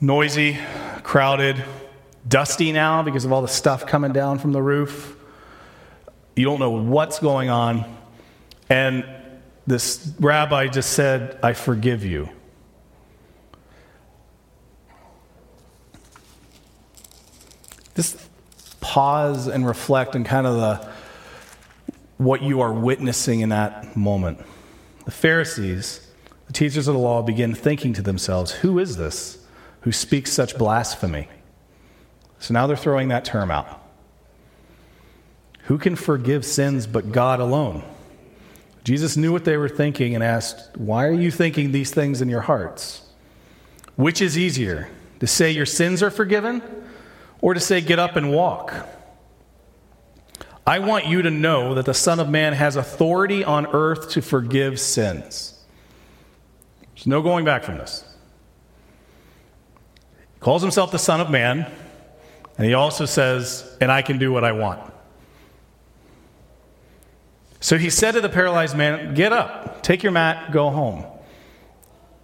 noisy, 0.01 0.59
crowded, 1.05 1.65
dusty 2.27 2.73
now 2.73 3.03
because 3.03 3.25
of 3.25 3.33
all 3.33 3.41
the 3.41 3.49
stuff 3.49 3.87
coming 3.87 4.12
down 4.12 4.39
from 4.39 4.53
the 4.53 4.61
roof. 4.61 5.17
You 6.35 6.45
don't 6.45 6.59
know 6.59 6.71
what's 6.71 7.21
going 7.21 7.51
on. 7.51 7.85
And 8.69 9.05
this 9.66 10.12
rabbi 10.19 10.69
just 10.69 10.92
said, 10.92 11.38
I 11.42 11.52
forgive 11.52 12.04
you. 12.04 12.28
Just 17.95 18.19
pause 18.81 19.47
and 19.47 19.66
reflect 19.66 20.16
on 20.16 20.25
kind 20.25 20.47
of 20.47 20.57
the 20.57 20.92
what 22.16 22.42
you 22.42 22.61
are 22.61 22.73
witnessing 22.73 23.40
in 23.40 23.49
that 23.50 23.97
moment. 23.97 24.40
The 25.04 25.11
Pharisees, 25.11 26.07
the 26.47 26.52
teachers 26.52 26.88
of 26.88 26.95
the 26.95 27.00
law, 27.00 27.23
begin 27.23 27.54
thinking 27.54 27.92
to 27.95 28.02
themselves, 28.02 28.52
Who 28.52 28.78
is 28.78 28.97
this? 28.97 29.42
who 29.83 29.92
speaks 29.92 30.33
such 30.33 30.57
blasphemy. 30.57 31.28
So 32.38 32.54
now 32.54 32.66
they're 32.66 32.76
throwing 32.76 33.09
that 33.09 33.25
term 33.25 33.50
out. 33.50 33.81
Who 35.64 35.78
can 35.78 35.95
forgive 35.95 36.45
sins 36.45 36.87
but 36.87 37.12
God 37.12 37.40
alone? 37.40 37.85
Jesus 38.85 39.17
knew 39.17 39.33
what 39.33 39.45
they 39.45 39.57
were 39.57 39.69
thinking 39.69 40.15
and 40.15 40.25
asked, 40.25 40.77
Why 40.77 41.07
are 41.07 41.12
you 41.12 41.31
thinking 41.31 41.73
these 41.73 41.93
things 41.93 42.21
in 42.21 42.29
your 42.29 42.41
hearts? 42.41 43.03
Which 43.97 44.21
is 44.21 44.37
easier, 44.37 44.89
to 45.21 45.27
say 45.27 45.51
your 45.51 45.67
sins 45.67 46.03
are 46.03 46.11
forgiven 46.11 46.62
or 47.41 47.55
to 47.55 47.61
say 47.61 47.81
get 47.81 47.99
up 47.99 48.17
and 48.17 48.33
walk? 48.33 48.75
I 50.67 50.79
want 50.79 51.07
you 51.07 51.23
to 51.23 51.31
know 51.31 51.75
that 51.75 51.87
the 51.87 51.95
Son 51.95 52.21
of 52.21 52.29
Man 52.29 52.53
has 52.53 52.77
authority 52.77 53.45
on 53.45 53.67
earth 53.67 54.11
to 54.11 54.23
forgive 54.23 54.79
sins. 54.79 55.59
There's 56.95 57.07
no 57.07 57.23
going 57.23 57.45
back 57.45 57.65
from 57.65 57.79
this. 57.79 58.05
He 60.35 60.41
calls 60.41 60.62
himself 60.62 60.93
the 60.93 60.99
Son 60.99 61.21
of 61.21 61.31
Man, 61.31 61.71
and 62.57 62.67
he 62.67 62.75
also 62.75 63.07
says, 63.07 63.77
and 63.81 63.91
I 63.91 64.03
can 64.03 64.19
do 64.19 64.33
what 64.33 64.45
I 64.45 64.53
want. 64.53 64.93
So 67.62 67.78
he 67.78 67.90
said 67.90 68.12
to 68.12 68.21
the 68.21 68.28
paralyzed 68.28 68.76
man, 68.76 69.14
Get 69.14 69.33
up, 69.33 69.85
take 69.85 70.02
your 70.02 70.11
mat, 70.11 70.52
go 70.52 70.69
home. 70.71 71.04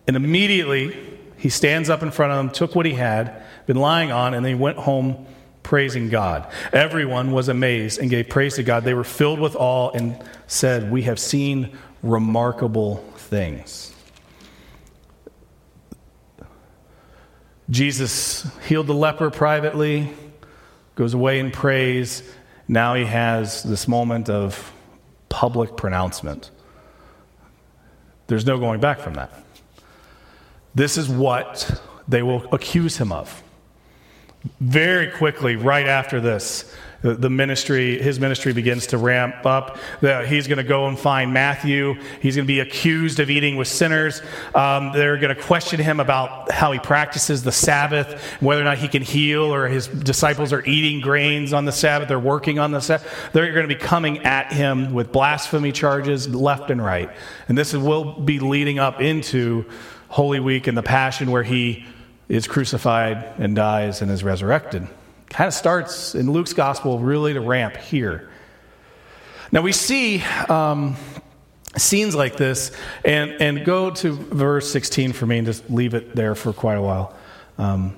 And 0.08 0.16
immediately 0.16 1.16
he 1.36 1.48
stands 1.48 1.88
up 1.88 2.02
in 2.02 2.10
front 2.10 2.32
of 2.32 2.38
them, 2.38 2.50
took 2.50 2.74
what 2.74 2.84
he 2.84 2.94
had 2.94 3.40
been 3.64 3.76
lying 3.76 4.10
on, 4.10 4.34
and 4.34 4.44
they 4.44 4.56
went 4.56 4.78
home 4.78 5.26
praising 5.62 6.08
God. 6.08 6.50
Everyone 6.72 7.30
was 7.30 7.48
amazed 7.48 8.00
and 8.00 8.10
gave 8.10 8.28
praise 8.28 8.56
to 8.56 8.64
God. 8.64 8.82
They 8.82 8.94
were 8.94 9.04
filled 9.04 9.38
with 9.38 9.54
awe 9.54 9.90
and 9.90 10.20
said, 10.48 10.90
We 10.90 11.02
have 11.02 11.20
seen 11.20 11.78
remarkable 12.02 12.96
things. 13.16 13.94
Jesus 17.70 18.44
healed 18.66 18.88
the 18.88 18.94
leper 18.94 19.30
privately, 19.30 20.12
goes 20.96 21.14
away 21.14 21.38
in 21.38 21.52
praise. 21.52 22.24
Now 22.66 22.94
he 22.94 23.04
has 23.04 23.62
this 23.62 23.86
moment 23.86 24.28
of 24.28 24.72
public 25.28 25.76
pronouncement. 25.76 26.50
There's 28.26 28.46
no 28.46 28.58
going 28.58 28.80
back 28.80 29.00
from 29.00 29.14
that. 29.14 29.30
This 30.74 30.98
is 30.98 31.08
what 31.08 31.80
they 32.06 32.22
will 32.22 32.46
accuse 32.54 32.98
him 32.98 33.12
of. 33.12 33.42
Very 34.60 35.10
quickly, 35.10 35.56
right 35.56 35.86
after 35.86 36.20
this, 36.20 36.74
the 37.00 37.30
ministry, 37.30 38.02
his 38.02 38.18
ministry 38.18 38.52
begins 38.52 38.88
to 38.88 38.98
ramp 38.98 39.46
up. 39.46 39.78
He's 40.00 40.48
going 40.48 40.58
to 40.58 40.64
go 40.64 40.88
and 40.88 40.98
find 40.98 41.32
Matthew. 41.32 41.94
He's 42.20 42.34
going 42.34 42.44
to 42.44 42.52
be 42.52 42.58
accused 42.58 43.20
of 43.20 43.30
eating 43.30 43.56
with 43.56 43.68
sinners. 43.68 44.20
Um, 44.52 44.90
they're 44.92 45.16
going 45.16 45.34
to 45.34 45.40
question 45.40 45.78
him 45.78 46.00
about 46.00 46.50
how 46.50 46.72
he 46.72 46.80
practices 46.80 47.44
the 47.44 47.52
Sabbath, 47.52 48.20
whether 48.40 48.60
or 48.60 48.64
not 48.64 48.78
he 48.78 48.88
can 48.88 49.02
heal, 49.02 49.42
or 49.42 49.68
his 49.68 49.86
disciples 49.86 50.52
are 50.52 50.64
eating 50.64 51.00
grains 51.00 51.52
on 51.52 51.66
the 51.66 51.72
Sabbath. 51.72 52.08
They're 52.08 52.18
working 52.18 52.58
on 52.58 52.72
the 52.72 52.80
Sabbath. 52.80 53.30
They're 53.32 53.52
going 53.52 53.68
to 53.68 53.72
be 53.72 53.80
coming 53.80 54.24
at 54.24 54.52
him 54.52 54.92
with 54.92 55.12
blasphemy 55.12 55.70
charges 55.70 56.28
left 56.28 56.68
and 56.70 56.84
right. 56.84 57.10
And 57.48 57.56
this 57.56 57.74
will 57.74 58.18
be 58.20 58.40
leading 58.40 58.80
up 58.80 59.00
into 59.00 59.66
Holy 60.08 60.40
Week 60.40 60.66
and 60.66 60.76
the 60.76 60.82
Passion, 60.82 61.30
where 61.30 61.44
he 61.44 61.86
is 62.28 62.48
crucified 62.48 63.34
and 63.38 63.54
dies 63.54 64.02
and 64.02 64.10
is 64.10 64.24
resurrected. 64.24 64.88
Kind 65.30 65.48
of 65.48 65.54
starts 65.54 66.14
in 66.14 66.32
Luke's 66.32 66.52
gospel 66.52 66.98
really 66.98 67.34
to 67.34 67.40
ramp 67.40 67.76
here. 67.76 68.28
Now 69.52 69.62
we 69.62 69.72
see 69.72 70.22
um, 70.48 70.96
scenes 71.76 72.14
like 72.14 72.36
this, 72.36 72.72
and, 73.04 73.32
and 73.40 73.64
go 73.64 73.90
to 73.90 74.12
verse 74.12 74.70
16 74.70 75.12
for 75.12 75.26
me 75.26 75.38
and 75.38 75.46
just 75.46 75.68
leave 75.70 75.94
it 75.94 76.14
there 76.14 76.34
for 76.34 76.52
quite 76.52 76.76
a 76.76 76.82
while. 76.82 77.14
Um, 77.56 77.96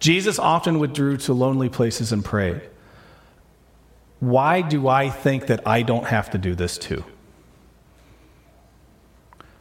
Jesus 0.00 0.38
often 0.38 0.78
withdrew 0.78 1.18
to 1.18 1.32
lonely 1.32 1.68
places 1.68 2.12
and 2.12 2.24
prayed. 2.24 2.60
Why 4.20 4.62
do 4.62 4.88
I 4.88 5.10
think 5.10 5.46
that 5.46 5.66
I 5.66 5.82
don't 5.82 6.06
have 6.06 6.30
to 6.30 6.38
do 6.38 6.54
this 6.54 6.78
too? 6.78 7.04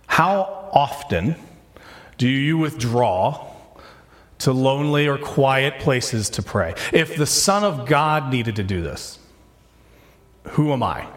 How 0.07 0.69
often 0.73 1.35
do 2.17 2.27
you 2.27 2.57
withdraw 2.57 3.50
to 4.41 4.51
lonely 4.51 5.07
or 5.07 5.17
quiet 5.17 5.79
places 5.79 6.29
to 6.31 6.43
pray? 6.43 6.75
If 6.93 7.15
the 7.15 7.25
Son 7.25 7.63
of 7.63 7.87
God 7.87 8.31
needed 8.31 8.57
to 8.57 8.63
do 8.63 8.81
this, 8.81 9.17
who 10.49 10.71
am 10.71 10.83
I? 10.83 11.07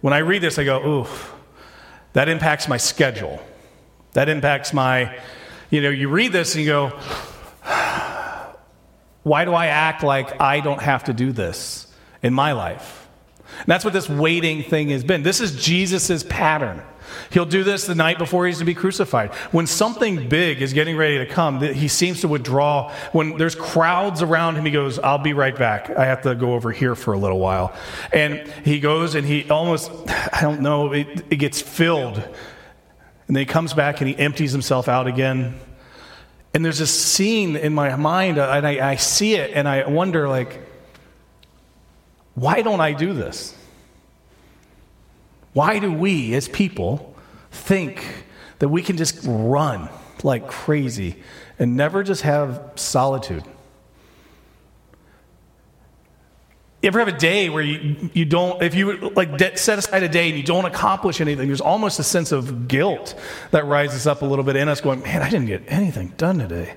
When 0.00 0.12
I 0.12 0.18
read 0.18 0.42
this, 0.42 0.58
I 0.58 0.64
go, 0.64 1.00
oof, 1.00 1.34
that 2.12 2.28
impacts 2.28 2.68
my 2.68 2.76
schedule. 2.76 3.40
That 4.12 4.28
impacts 4.28 4.72
my, 4.72 5.18
you 5.70 5.80
know, 5.80 5.90
you 5.90 6.08
read 6.08 6.32
this 6.32 6.54
and 6.54 6.64
you 6.64 6.70
go, 6.70 6.88
why 9.22 9.44
do 9.44 9.52
I 9.52 9.66
act 9.66 10.02
like 10.02 10.40
I 10.40 10.60
don't 10.60 10.80
have 10.80 11.04
to 11.04 11.12
do 11.12 11.32
this 11.32 11.92
in 12.22 12.32
my 12.32 12.52
life? 12.52 13.08
And 13.58 13.66
that's 13.66 13.84
what 13.84 13.94
this 13.94 14.08
waiting 14.08 14.62
thing 14.62 14.90
has 14.90 15.04
been. 15.04 15.22
This 15.22 15.40
is 15.40 15.62
Jesus' 15.62 16.22
pattern. 16.22 16.82
He'll 17.30 17.46
do 17.46 17.64
this 17.64 17.86
the 17.86 17.94
night 17.94 18.18
before 18.18 18.46
he's 18.46 18.58
to 18.58 18.64
be 18.64 18.74
crucified. 18.74 19.34
When 19.52 19.66
something 19.66 20.28
big 20.28 20.62
is 20.62 20.72
getting 20.72 20.96
ready 20.96 21.18
to 21.18 21.26
come, 21.26 21.60
he 21.60 21.88
seems 21.88 22.20
to 22.20 22.28
withdraw. 22.28 22.92
When 23.12 23.36
there's 23.36 23.54
crowds 23.54 24.22
around 24.22 24.56
him, 24.56 24.64
he 24.64 24.70
goes, 24.70 24.98
I'll 24.98 25.18
be 25.18 25.32
right 25.32 25.56
back. 25.56 25.90
I 25.90 26.04
have 26.06 26.22
to 26.22 26.34
go 26.34 26.54
over 26.54 26.72
here 26.72 26.94
for 26.94 27.14
a 27.14 27.18
little 27.18 27.38
while. 27.38 27.74
And 28.12 28.46
he 28.64 28.80
goes 28.80 29.14
and 29.14 29.26
he 29.26 29.48
almost, 29.50 29.90
I 30.32 30.40
don't 30.42 30.60
know, 30.60 30.92
it, 30.92 31.24
it 31.30 31.36
gets 31.36 31.60
filled. 31.60 32.16
And 32.16 33.34
then 33.34 33.40
he 33.40 33.46
comes 33.46 33.74
back 33.74 34.00
and 34.00 34.08
he 34.08 34.16
empties 34.16 34.52
himself 34.52 34.88
out 34.88 35.06
again. 35.06 35.58
And 36.54 36.64
there's 36.64 36.78
this 36.78 36.90
scene 36.90 37.56
in 37.56 37.74
my 37.74 37.94
mind, 37.96 38.38
and 38.38 38.66
I, 38.66 38.92
I 38.92 38.96
see 38.96 39.34
it, 39.34 39.50
and 39.52 39.68
I 39.68 39.86
wonder, 39.88 40.28
like, 40.28 40.62
why 42.34 42.62
don't 42.62 42.80
I 42.80 42.92
do 42.92 43.12
this? 43.12 43.55
Why 45.56 45.78
do 45.78 45.90
we, 45.90 46.34
as 46.34 46.48
people, 46.48 47.16
think 47.50 48.04
that 48.58 48.68
we 48.68 48.82
can 48.82 48.98
just 48.98 49.20
run 49.24 49.88
like 50.22 50.48
crazy 50.48 51.16
and 51.58 51.78
never 51.78 52.02
just 52.02 52.20
have 52.20 52.72
solitude? 52.74 53.42
You 56.82 56.88
ever 56.88 56.98
have 56.98 57.08
a 57.08 57.16
day 57.16 57.48
where 57.48 57.62
you, 57.62 58.10
you 58.12 58.26
don't, 58.26 58.62
if 58.62 58.74
you 58.74 59.08
like 59.16 59.56
set 59.56 59.78
aside 59.78 60.02
a 60.02 60.10
day 60.10 60.28
and 60.28 60.36
you 60.36 60.42
don't 60.44 60.66
accomplish 60.66 61.22
anything, 61.22 61.46
there's 61.46 61.62
almost 61.62 61.98
a 61.98 62.04
sense 62.04 62.32
of 62.32 62.68
guilt 62.68 63.18
that 63.50 63.64
rises 63.64 64.06
up 64.06 64.20
a 64.20 64.26
little 64.26 64.44
bit 64.44 64.56
in 64.56 64.68
us 64.68 64.82
going, 64.82 65.00
man, 65.00 65.22
I 65.22 65.30
didn't 65.30 65.46
get 65.46 65.62
anything 65.68 66.12
done 66.18 66.38
today. 66.38 66.74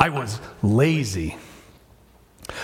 I 0.00 0.08
was 0.08 0.40
lazy. 0.64 1.36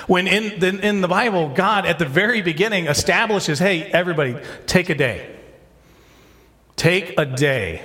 When 0.09 0.27
in 0.27 0.59
the, 0.59 0.85
in 0.85 1.03
the 1.03 1.09
Bible, 1.09 1.51
God 1.51 1.87
at 1.87 2.01
the 2.01 2.05
very 2.05 2.43
beginning 2.43 2.89
establishes, 2.89 3.61
hey, 3.61 3.85
everybody, 3.85 4.39
take 4.67 4.89
a 4.89 4.97
day. 4.97 5.35
Take 6.77 7.19
a 7.19 7.25
day. 7.25 7.83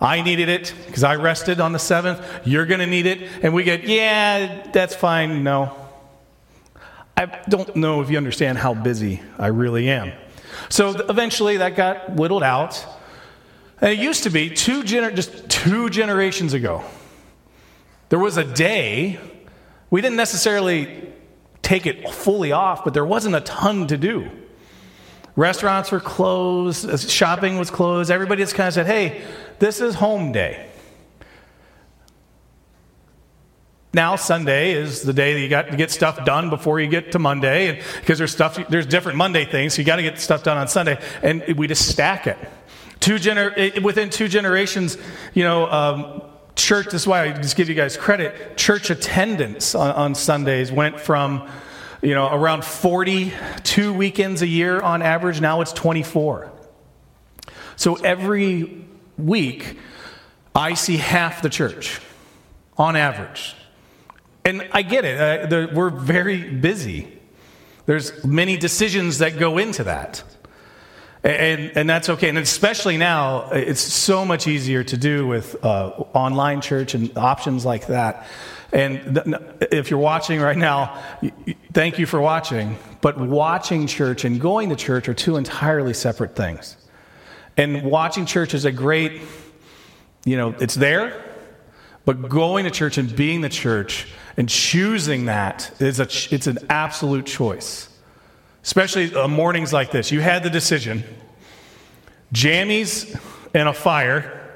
I 0.00 0.20
needed 0.22 0.48
it 0.48 0.74
because 0.86 1.04
I 1.04 1.16
rested 1.16 1.60
on 1.60 1.72
the 1.72 1.78
seventh. 1.78 2.20
You're 2.44 2.66
going 2.66 2.80
to 2.80 2.86
need 2.86 3.06
it. 3.06 3.30
And 3.42 3.54
we 3.54 3.64
get, 3.64 3.84
yeah, 3.84 4.70
that's 4.72 4.94
fine. 4.94 5.42
No. 5.42 5.74
I 7.16 7.26
don't 7.48 7.76
know 7.76 8.02
if 8.02 8.10
you 8.10 8.18
understand 8.18 8.58
how 8.58 8.74
busy 8.74 9.22
I 9.38 9.46
really 9.46 9.88
am. 9.88 10.12
So 10.68 10.90
eventually 11.08 11.58
that 11.58 11.76
got 11.76 12.10
whittled 12.10 12.42
out. 12.42 12.84
And 13.80 13.90
it 13.90 13.98
used 13.98 14.24
to 14.24 14.30
be 14.30 14.50
two 14.50 14.82
gener- 14.82 15.14
just 15.14 15.48
two 15.48 15.88
generations 15.88 16.52
ago. 16.52 16.84
There 18.08 18.18
was 18.18 18.36
a 18.36 18.44
day, 18.44 19.18
we 19.90 20.00
didn't 20.00 20.16
necessarily 20.16 21.10
take 21.62 21.86
it 21.86 22.08
fully 22.10 22.52
off, 22.52 22.84
but 22.84 22.94
there 22.94 23.04
wasn't 23.04 23.34
a 23.34 23.40
ton 23.40 23.86
to 23.88 23.96
do. 23.96 24.30
Restaurants 25.36 25.92
were 25.92 26.00
closed, 26.00 26.88
uh, 26.88 26.96
shopping 26.96 27.58
was 27.58 27.70
closed. 27.70 28.10
Everybody 28.10 28.42
just 28.42 28.54
kind 28.54 28.68
of 28.68 28.74
said, 28.74 28.86
hey, 28.86 29.22
this 29.58 29.80
is 29.80 29.94
home 29.94 30.32
day. 30.32 30.66
Now 33.92 34.16
Sunday 34.16 34.72
is 34.72 35.02
the 35.02 35.12
day 35.12 35.34
that 35.34 35.40
you 35.40 35.48
got 35.48 35.70
to 35.70 35.76
get 35.76 35.90
stuff 35.90 36.24
done 36.24 36.50
before 36.50 36.80
you 36.80 36.86
get 36.86 37.12
to 37.12 37.18
Monday, 37.18 37.68
and 37.68 37.78
because 38.00 38.18
there's 38.18 38.32
stuff, 38.32 38.58
there's 38.68 38.86
different 38.86 39.16
Monday 39.16 39.44
things, 39.44 39.74
so 39.74 39.80
you 39.80 39.86
got 39.86 39.96
to 39.96 40.02
get 40.02 40.18
stuff 40.18 40.42
done 40.42 40.58
on 40.58 40.68
Sunday, 40.68 41.00
and 41.22 41.42
we 41.56 41.66
just 41.66 41.88
stack 41.88 42.26
it. 42.26 42.36
Two 43.00 43.16
gener- 43.16 43.82
within 43.82 44.10
two 44.10 44.28
generations, 44.28 44.98
you 45.32 45.44
know, 45.44 45.66
um, 45.70 46.22
church. 46.56 46.86
This 46.86 47.02
is 47.02 47.06
why 47.06 47.24
I 47.24 47.32
just 47.32 47.56
give 47.56 47.68
you 47.68 47.74
guys 47.74 47.96
credit. 47.96 48.56
Church 48.56 48.90
attendance 48.90 49.74
on, 49.74 49.92
on 49.92 50.14
Sundays 50.14 50.72
went 50.72 50.98
from 51.00 51.48
you 52.06 52.14
know, 52.14 52.32
around 52.32 52.64
42 52.64 53.92
weekends 53.92 54.40
a 54.40 54.46
year 54.46 54.80
on 54.80 55.02
average. 55.02 55.40
Now 55.40 55.60
it's 55.60 55.72
24. 55.72 56.52
So 57.74 57.96
every 57.96 58.84
week, 59.18 59.76
I 60.54 60.74
see 60.74 60.98
half 60.98 61.42
the 61.42 61.48
church 61.50 62.00
on 62.78 62.94
average. 62.94 63.56
And 64.44 64.68
I 64.70 64.82
get 64.82 65.04
it, 65.04 65.52
uh, 65.52 65.66
we're 65.74 65.90
very 65.90 66.48
busy. 66.48 67.12
There's 67.86 68.24
many 68.24 68.56
decisions 68.56 69.18
that 69.18 69.36
go 69.36 69.58
into 69.58 69.82
that. 69.82 70.22
And, 71.24 71.76
and 71.76 71.90
that's 71.90 72.08
okay. 72.08 72.28
And 72.28 72.38
especially 72.38 72.98
now, 72.98 73.50
it's 73.50 73.80
so 73.80 74.24
much 74.24 74.46
easier 74.46 74.84
to 74.84 74.96
do 74.96 75.26
with 75.26 75.56
uh, 75.64 75.88
online 76.14 76.60
church 76.60 76.94
and 76.94 77.18
options 77.18 77.66
like 77.66 77.88
that. 77.88 78.28
And 78.72 79.14
th- 79.14 79.36
if 79.72 79.90
you're 79.90 80.00
watching 80.00 80.40
right 80.40 80.56
now, 80.56 81.02
thank 81.72 81.98
you 81.98 82.06
for 82.06 82.20
watching. 82.20 82.76
But 83.00 83.18
watching 83.18 83.86
church 83.86 84.24
and 84.24 84.40
going 84.40 84.70
to 84.70 84.76
church 84.76 85.08
are 85.08 85.14
two 85.14 85.36
entirely 85.36 85.94
separate 85.94 86.34
things. 86.34 86.76
And 87.56 87.84
watching 87.84 88.26
church 88.26 88.54
is 88.54 88.64
a 88.64 88.72
great, 88.72 89.22
you 90.24 90.36
know, 90.36 90.54
it's 90.60 90.74
there, 90.74 91.24
but 92.04 92.28
going 92.28 92.64
to 92.64 92.70
church 92.70 92.98
and 92.98 93.14
being 93.14 93.40
the 93.40 93.48
church 93.48 94.08
and 94.36 94.48
choosing 94.48 95.26
that 95.26 95.72
is 95.80 96.00
a, 96.00 96.08
it's 96.34 96.46
an 96.46 96.58
absolute 96.68 97.24
choice. 97.26 97.88
especially 98.66 99.14
on 99.14 99.30
mornings 99.30 99.72
like 99.72 99.92
this. 99.92 100.10
You 100.10 100.20
had 100.20 100.42
the 100.42 100.50
decision 100.50 101.04
jammies 102.34 103.16
and 103.54 103.68
a 103.68 103.72
fire, 103.72 104.52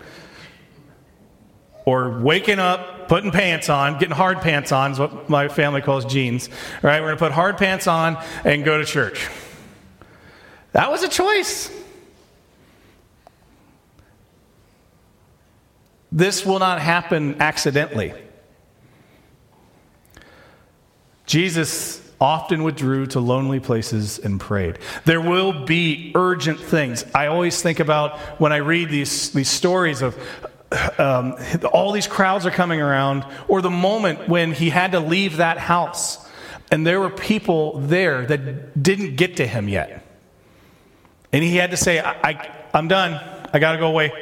or 1.87 2.21
waking 2.21 2.59
up, 2.59 3.00
putting 3.11 3.33
pants 3.33 3.69
on, 3.69 3.99
getting 3.99 4.14
hard 4.14 4.40
pants 4.40 4.71
on 4.71 4.93
is 4.93 5.00
what 5.00 5.29
my 5.29 5.49
family 5.49 5.81
calls 5.81 6.05
jeans. 6.05 6.49
All 6.49 6.55
right, 6.88 7.00
we're 7.00 7.09
going 7.09 7.19
to 7.19 7.25
put 7.25 7.33
hard 7.33 7.59
pants 7.59 7.88
on 7.88 8.17
and 8.45 8.64
go 8.64 8.79
to 8.79 8.85
church. 8.85 9.29
That 10.71 10.93
was 10.93 11.02
a 11.02 11.09
choice. 11.09 11.73
This 16.12 16.47
will 16.47 16.61
not 16.61 16.81
happen 16.81 17.43
accidentally. 17.43 18.14
Jesus 21.26 22.09
often 22.21 22.62
withdrew 22.62 23.07
to 23.07 23.19
lonely 23.19 23.59
places 23.59 24.21
and 24.21 24.38
prayed. 24.38 24.79
There 25.05 25.21
will 25.21 25.64
be 25.64 26.12
urgent 26.14 26.61
things. 26.61 27.05
I 27.12 27.26
always 27.26 27.61
think 27.61 27.81
about 27.81 28.21
when 28.40 28.52
I 28.52 28.59
read 28.59 28.88
these, 28.88 29.33
these 29.33 29.50
stories 29.50 30.00
of 30.00 30.17
um, 30.99 31.37
all 31.73 31.93
these 31.93 32.07
crowds 32.07 32.47
are 32.47 32.50
coming 32.50 32.81
around, 32.81 33.25
or 33.49 33.61
the 33.61 33.71
moment 33.71 34.29
when 34.29 34.53
he 34.53 34.71
had 34.71 34.93
to 34.93 35.00
leave 35.00 35.39
that 35.39 35.59
house 35.59 36.27
and 36.71 36.87
there 36.87 37.00
were 37.00 37.11
people 37.11 37.79
there 37.81 38.25
that 38.27 38.81
didn't 38.81 39.17
get 39.17 39.39
to 39.39 39.47
him 39.47 39.69
yet. 39.69 40.07
And 41.33 41.43
he 41.43 41.57
had 41.57 41.73
to 41.73 41.77
say, 41.77 42.00
I, 42.00 42.55
I'm 42.73 42.89
done. 42.89 43.15
I 43.53 43.59
got 43.59 43.73
to 43.73 43.79
go 43.79 43.89
away. 43.89 44.12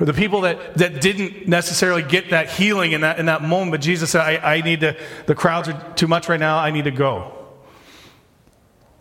The 0.00 0.12
people 0.12 0.42
that, 0.42 0.74
that 0.76 1.00
didn't 1.00 1.48
necessarily 1.48 2.02
get 2.02 2.30
that 2.30 2.48
healing 2.48 2.92
in 2.92 3.00
that, 3.00 3.18
in 3.18 3.26
that 3.26 3.42
moment, 3.42 3.72
but 3.72 3.80
Jesus 3.80 4.10
said, 4.10 4.20
I, 4.20 4.54
I 4.54 4.60
need 4.60 4.80
to, 4.80 4.96
the 5.26 5.34
crowds 5.34 5.68
are 5.68 5.92
too 5.94 6.06
much 6.06 6.28
right 6.28 6.38
now, 6.38 6.58
I 6.58 6.70
need 6.70 6.84
to 6.84 6.92
go. 6.92 7.32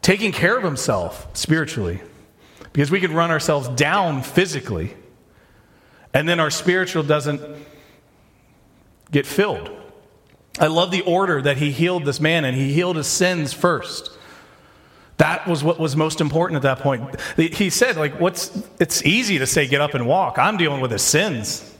Taking 0.02 0.32
care 0.32 0.58
of 0.58 0.64
himself 0.64 1.28
spiritually, 1.34 2.02
because 2.74 2.90
we 2.90 3.00
can 3.00 3.14
run 3.14 3.30
ourselves 3.30 3.68
down 3.70 4.24
physically, 4.24 4.96
and 6.18 6.28
then 6.28 6.40
our 6.40 6.50
spiritual 6.50 7.04
doesn't 7.04 7.40
get 9.12 9.28
filled. 9.28 9.70
I 10.60 10.66
love 10.66 10.90
the 10.90 11.02
order 11.02 11.44
that 11.44 11.58
he 11.58 11.70
healed 11.70 12.06
this 12.06 12.20
man, 12.20 12.44
and 12.44 12.58
he 12.58 12.74
healed 12.74 12.96
his 12.96 13.06
sins 13.06 13.54
first. 13.54 14.10
That 15.18 15.48
was 15.48 15.64
what 15.64 15.80
was 15.80 15.96
most 15.96 16.20
important 16.20 16.56
at 16.56 16.64
that 16.64 16.80
point. 16.80 17.22
He 17.38 17.70
said, 17.70 17.98
like, 17.98 18.20
what's, 18.20 18.68
it's 18.80 19.06
easy 19.06 19.38
to 19.38 19.46
say 19.46 19.68
get 19.68 19.80
up 19.80 19.94
and 19.94 20.08
walk. 20.08 20.40
I'm 20.40 20.58
dealing 20.58 20.82
with 20.82 20.90
his 20.90 21.04
sins. 21.04 21.72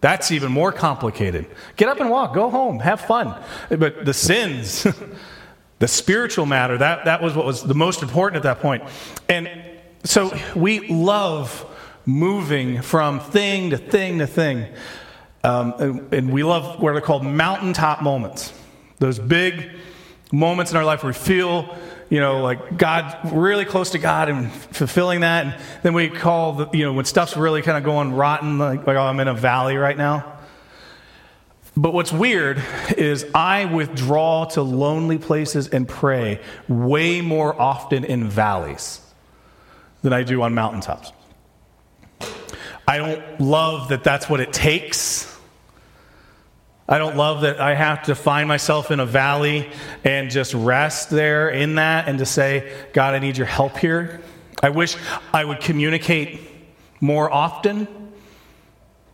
That's 0.00 0.32
even 0.32 0.50
more 0.50 0.72
complicated. 0.72 1.48
Get 1.76 1.90
up 1.90 2.00
and 2.00 2.08
walk, 2.08 2.32
go 2.32 2.48
home, 2.48 2.78
have 2.78 3.02
fun. 3.02 3.38
But 3.68 4.06
the 4.06 4.14
sins, 4.14 4.86
the 5.78 5.88
spiritual 5.88 6.46
matter, 6.46 6.78
that, 6.78 7.04
that 7.04 7.20
was 7.20 7.34
what 7.34 7.44
was 7.44 7.62
the 7.62 7.74
most 7.74 8.02
important 8.02 8.38
at 8.38 8.44
that 8.44 8.62
point. 8.62 8.82
And 9.28 9.50
so 10.04 10.34
we 10.54 10.88
love 10.88 11.66
moving 12.06 12.80
from 12.80 13.20
thing 13.20 13.70
to 13.70 13.76
thing 13.76 14.20
to 14.20 14.26
thing. 14.26 14.66
Um, 15.44 15.74
and, 15.78 16.14
and 16.14 16.32
we 16.32 16.42
love 16.42 16.80
what 16.80 16.94
are 16.94 17.00
called 17.00 17.24
mountaintop 17.24 18.02
moments. 18.02 18.52
Those 18.98 19.18
big, 19.18 19.70
moments 20.32 20.70
in 20.70 20.76
our 20.76 20.84
life 20.84 21.02
where 21.02 21.10
we 21.10 21.18
feel, 21.18 21.76
you 22.08 22.20
know, 22.20 22.42
like 22.42 22.76
God, 22.76 23.32
really 23.32 23.64
close 23.64 23.90
to 23.90 23.98
God 23.98 24.28
and 24.28 24.50
fulfilling 24.52 25.20
that. 25.20 25.46
And 25.46 25.54
then 25.82 25.94
we 25.94 26.08
call, 26.08 26.52
the, 26.54 26.68
you 26.72 26.84
know, 26.84 26.92
when 26.92 27.04
stuff's 27.04 27.36
really 27.36 27.62
kind 27.62 27.78
of 27.78 27.84
going 27.84 28.12
rotten, 28.14 28.58
like, 28.58 28.86
like, 28.86 28.96
oh, 28.96 29.02
I'm 29.02 29.20
in 29.20 29.28
a 29.28 29.34
valley 29.34 29.76
right 29.76 29.96
now. 29.96 30.32
But 31.76 31.92
what's 31.92 32.12
weird 32.12 32.62
is 32.96 33.26
I 33.34 33.66
withdraw 33.66 34.46
to 34.46 34.62
lonely 34.62 35.18
places 35.18 35.68
and 35.68 35.86
pray 35.86 36.40
way 36.68 37.20
more 37.20 37.60
often 37.60 38.04
in 38.04 38.28
valleys 38.28 39.00
than 40.02 40.12
I 40.12 40.22
do 40.22 40.40
on 40.42 40.54
mountaintops. 40.54 41.12
I 42.88 42.98
don't 42.98 43.40
love 43.40 43.88
that 43.88 44.04
that's 44.04 44.28
what 44.28 44.40
it 44.40 44.52
takes 44.52 45.36
I 46.88 46.98
don't 46.98 47.16
love 47.16 47.40
that 47.40 47.60
I 47.60 47.74
have 47.74 48.04
to 48.04 48.14
find 48.14 48.46
myself 48.46 48.92
in 48.92 49.00
a 49.00 49.06
valley 49.06 49.68
and 50.04 50.30
just 50.30 50.54
rest 50.54 51.10
there 51.10 51.48
in 51.48 51.76
that 51.76 52.08
and 52.08 52.18
to 52.20 52.26
say, 52.26 52.72
God, 52.92 53.14
I 53.14 53.18
need 53.18 53.36
your 53.36 53.46
help 53.46 53.76
here. 53.76 54.20
I 54.62 54.68
wish 54.68 54.96
I 55.32 55.44
would 55.44 55.60
communicate 55.60 56.40
more 57.00 57.30
often 57.30 57.88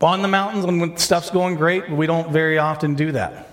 on 0.03 0.21
the 0.21 0.29
mountains 0.29 0.67
when 0.67 0.97
stuff's 0.99 1.31
going 1.31 1.57
great. 1.57 1.91
We 1.91 2.07
don't 2.07 2.31
very 2.31 2.59
often 2.59 2.95
do 2.95 3.13
that. 3.13 3.49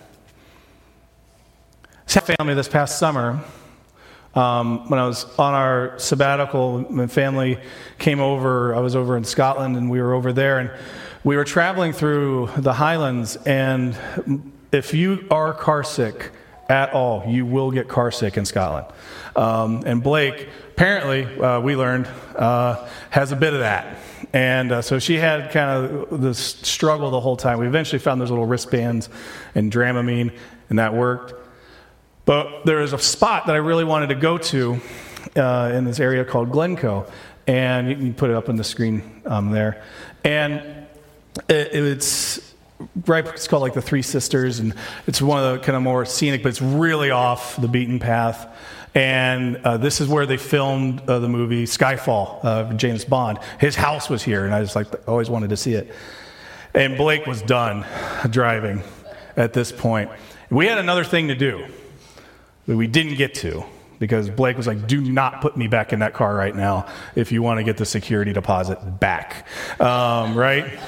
Family 2.08 2.56
this 2.56 2.68
past 2.68 3.00
summer, 3.00 3.40
um, 4.36 4.90
when 4.90 5.00
I 5.00 5.08
was 5.08 5.26
on 5.38 5.54
our 5.54 5.98
sabbatical, 5.98 6.86
my 6.92 7.08
family 7.08 7.60
came 7.98 8.20
over. 8.20 8.76
I 8.76 8.80
was 8.80 8.96
over 8.96 9.18
in 9.18 9.24
Scotland 9.24 9.76
and 9.76 9.90
we 9.90 10.02
were 10.02 10.14
over 10.14 10.34
there. 10.34 10.60
And 10.60 10.72
we 11.24 11.36
were 11.36 11.44
traveling 11.44 11.92
through 11.92 12.50
the 12.58 12.72
highlands, 12.74 13.36
and 13.46 13.98
if 14.72 14.94
you 14.94 15.28
are 15.30 15.54
car 15.54 15.84
sick 15.84 16.32
at 16.70 16.94
all, 16.94 17.26
you 17.28 17.46
will 17.46 17.72
get 17.72 17.90
car 17.90 18.10
sick 18.10 18.38
in 18.38 18.46
Scotland. 18.46 18.88
Um, 19.36 19.84
and 19.86 20.02
Blake, 20.02 20.48
apparently, 20.72 21.26
uh, 21.40 21.60
we 21.60 21.76
learned, 21.76 22.08
uh, 22.38 22.88
has 23.10 23.34
a 23.34 23.36
bit 23.36 23.54
of 23.54 23.60
that. 23.60 23.98
And 24.32 24.72
uh, 24.72 24.82
so 24.82 25.00
she 25.00 25.16
had 25.16 25.52
kind 25.52 25.70
of 25.70 26.22
this 26.22 26.40
struggle 26.40 27.12
the 27.12 27.20
whole 27.20 27.36
time. 27.36 27.60
We 27.60 27.68
eventually 27.68 28.00
found 28.00 28.22
those 28.22 28.30
little 28.30 28.46
wristbands 28.46 29.10
and 29.56 29.72
Dramamine, 29.72 30.32
and 30.70 30.80
that 30.80 30.94
worked. 30.94 31.34
But 32.30 32.64
there 32.64 32.82
is 32.82 32.94
a 32.94 33.00
spot 33.00 33.48
that 33.48 33.56
I 33.56 33.58
really 33.58 33.84
wanted 33.84 34.10
to 34.10 34.16
go 34.16 34.38
to 34.38 34.80
uh, 35.36 35.72
in 35.74 35.84
this 35.84 36.00
area 36.00 36.24
called 36.24 36.52
Glencoe. 36.52 37.08
And 37.48 37.90
you 37.90 37.96
can 37.96 38.14
put 38.14 38.30
it 38.30 38.36
up 38.36 38.50
on 38.50 38.56
the 38.56 38.64
screen 38.64 39.24
um, 39.26 39.50
there. 39.50 39.82
And 40.24 40.58
it, 41.48 41.74
it's 41.74 42.54
right 43.08 43.26
it's 43.26 43.48
called 43.48 43.64
like 43.64 43.74
the 43.74 43.82
three 43.82 44.04
sisters. 44.04 44.60
And 44.60 44.76
it's 45.08 45.24
one 45.24 45.44
of 45.44 45.54
the 45.54 45.66
kind 45.66 45.76
of 45.76 45.82
more 45.82 46.06
scenic 46.06 46.44
but 46.44 46.50
it's 46.50 46.62
really 46.62 47.10
off 47.10 47.60
the 47.60 47.68
beaten 47.68 47.98
path. 47.98 48.56
And 48.94 49.58
uh, 49.64 49.78
this 49.78 50.00
is 50.00 50.08
where 50.08 50.28
they 50.28 50.38
filmed 50.38 51.02
uh, 51.10 51.18
the 51.18 51.30
movie 51.30 51.66
skyfall 51.66 52.46
uh, 52.46 52.72
james 52.74 53.06
bond. 53.06 53.40
His 53.60 53.76
house 53.76 54.08
was 54.08 54.22
here 54.22 54.46
and 54.46 54.54
i 54.54 54.62
just 54.62 54.76
like 54.76 54.86
always 55.10 55.32
wanted 55.32 55.50
to 55.50 55.58
see 55.58 55.74
it. 55.74 55.92
And 56.76 56.96
blake 56.96 57.26
was 57.26 57.42
done 57.42 57.88
driving 58.30 58.84
at 59.36 59.54
this 59.54 59.72
point. 59.72 60.12
We 60.52 60.68
had 60.68 60.78
another 60.78 61.04
thing 61.04 61.30
to 61.30 61.36
do 61.36 61.66
that 62.70 62.78
we 62.78 62.88
didn't 62.88 63.16
get 63.16 63.34
to 63.34 63.66
because 63.98 64.30
blake 64.30 64.56
was 64.56 64.68
like 64.68 64.88
do 64.88 65.02
not 65.02 65.42
put 65.42 65.58
me 65.58 65.68
back 65.68 65.92
in 65.92 66.00
that 66.00 66.14
car 66.14 66.34
right 66.34 66.56
now 66.56 66.86
if 67.16 67.34
you 67.34 67.42
want 67.42 67.58
to 67.58 67.64
get 67.64 67.76
the 67.76 67.86
security 67.86 68.32
deposit 68.32 68.78
back 69.00 69.46
um, 69.82 70.38
right 70.38 70.80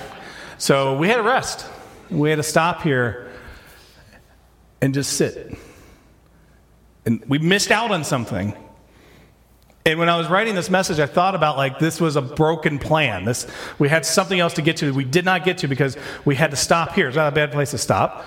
so 0.61 0.95
we 0.95 1.07
had 1.07 1.15
to 1.15 1.23
rest. 1.23 1.65
We 2.11 2.29
had 2.29 2.35
to 2.35 2.43
stop 2.43 2.83
here 2.83 3.31
and 4.79 4.93
just 4.93 5.13
sit. 5.13 5.57
And 7.03 7.23
we 7.27 7.39
missed 7.39 7.71
out 7.71 7.89
on 7.89 8.03
something. 8.03 8.53
And 9.87 9.97
when 9.97 10.07
I 10.07 10.19
was 10.19 10.27
writing 10.27 10.53
this 10.53 10.69
message, 10.69 10.99
I 10.99 11.07
thought 11.07 11.33
about 11.33 11.57
like 11.57 11.79
this 11.79 11.99
was 11.99 12.15
a 12.15 12.21
broken 12.21 12.77
plan. 12.77 13.25
This 13.25 13.47
we 13.79 13.89
had 13.89 14.05
something 14.05 14.39
else 14.39 14.53
to 14.53 14.61
get 14.61 14.77
to. 14.77 14.93
We 14.93 15.03
did 15.03 15.25
not 15.25 15.43
get 15.43 15.57
to 15.59 15.67
because 15.67 15.97
we 16.25 16.35
had 16.35 16.51
to 16.51 16.57
stop 16.57 16.93
here. 16.93 17.07
It's 17.07 17.17
not 17.17 17.33
a 17.33 17.35
bad 17.35 17.51
place 17.51 17.71
to 17.71 17.79
stop. 17.79 18.23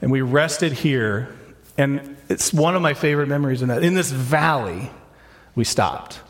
And 0.00 0.12
we 0.12 0.20
rested 0.20 0.72
here. 0.72 1.34
And 1.76 2.16
it's 2.32 2.52
one 2.52 2.74
of 2.74 2.82
my 2.82 2.94
favorite 2.94 3.28
memories 3.28 3.62
in 3.62 3.68
that. 3.68 3.84
In 3.84 3.94
this 3.94 4.10
valley, 4.10 4.90
we 5.54 5.64
stopped. 5.64 6.20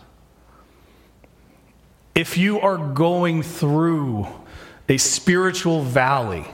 If 2.15 2.37
you 2.37 2.61
are 2.61 2.77
going 2.77 3.43
through 3.43 4.27
a 4.89 4.99
spiritual 4.99 5.83
valley 5.83 6.45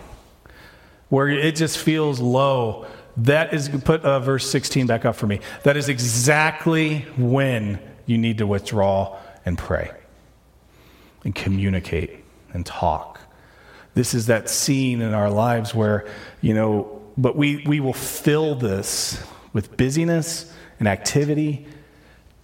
where 1.09 1.29
it 1.29 1.57
just 1.57 1.79
feels 1.79 2.21
low, 2.21 2.87
that 3.17 3.55
is, 3.55 3.69
put 3.69 4.03
uh, 4.03 4.21
verse 4.21 4.49
16 4.49 4.87
back 4.87 5.05
up 5.05 5.17
for 5.17 5.27
me. 5.27 5.41
That 5.65 5.77
is 5.77 5.89
exactly 5.89 7.01
when 7.17 7.81
you 8.07 8.19
need 8.19 8.39
to 8.39 8.47
withdraw 8.47 9.19
and 9.45 9.57
pray 9.57 9.91
and 11.25 11.35
communicate 11.35 12.25
and 12.53 12.65
talk. 12.65 13.19
This 13.95 14.15
is 14.15 14.27
that 14.27 14.49
scene 14.49 15.01
in 15.01 15.15
our 15.15 15.31
lives 15.31 15.75
where, 15.75 16.07
you 16.43 16.55
know, 16.55 17.03
but 17.17 17.35
we, 17.35 17.65
we 17.67 17.81
will 17.81 17.95
fill 17.95 18.55
this 18.55 19.21
with 19.53 19.77
busyness 19.77 20.53
and 20.79 20.89
activity, 20.89 21.67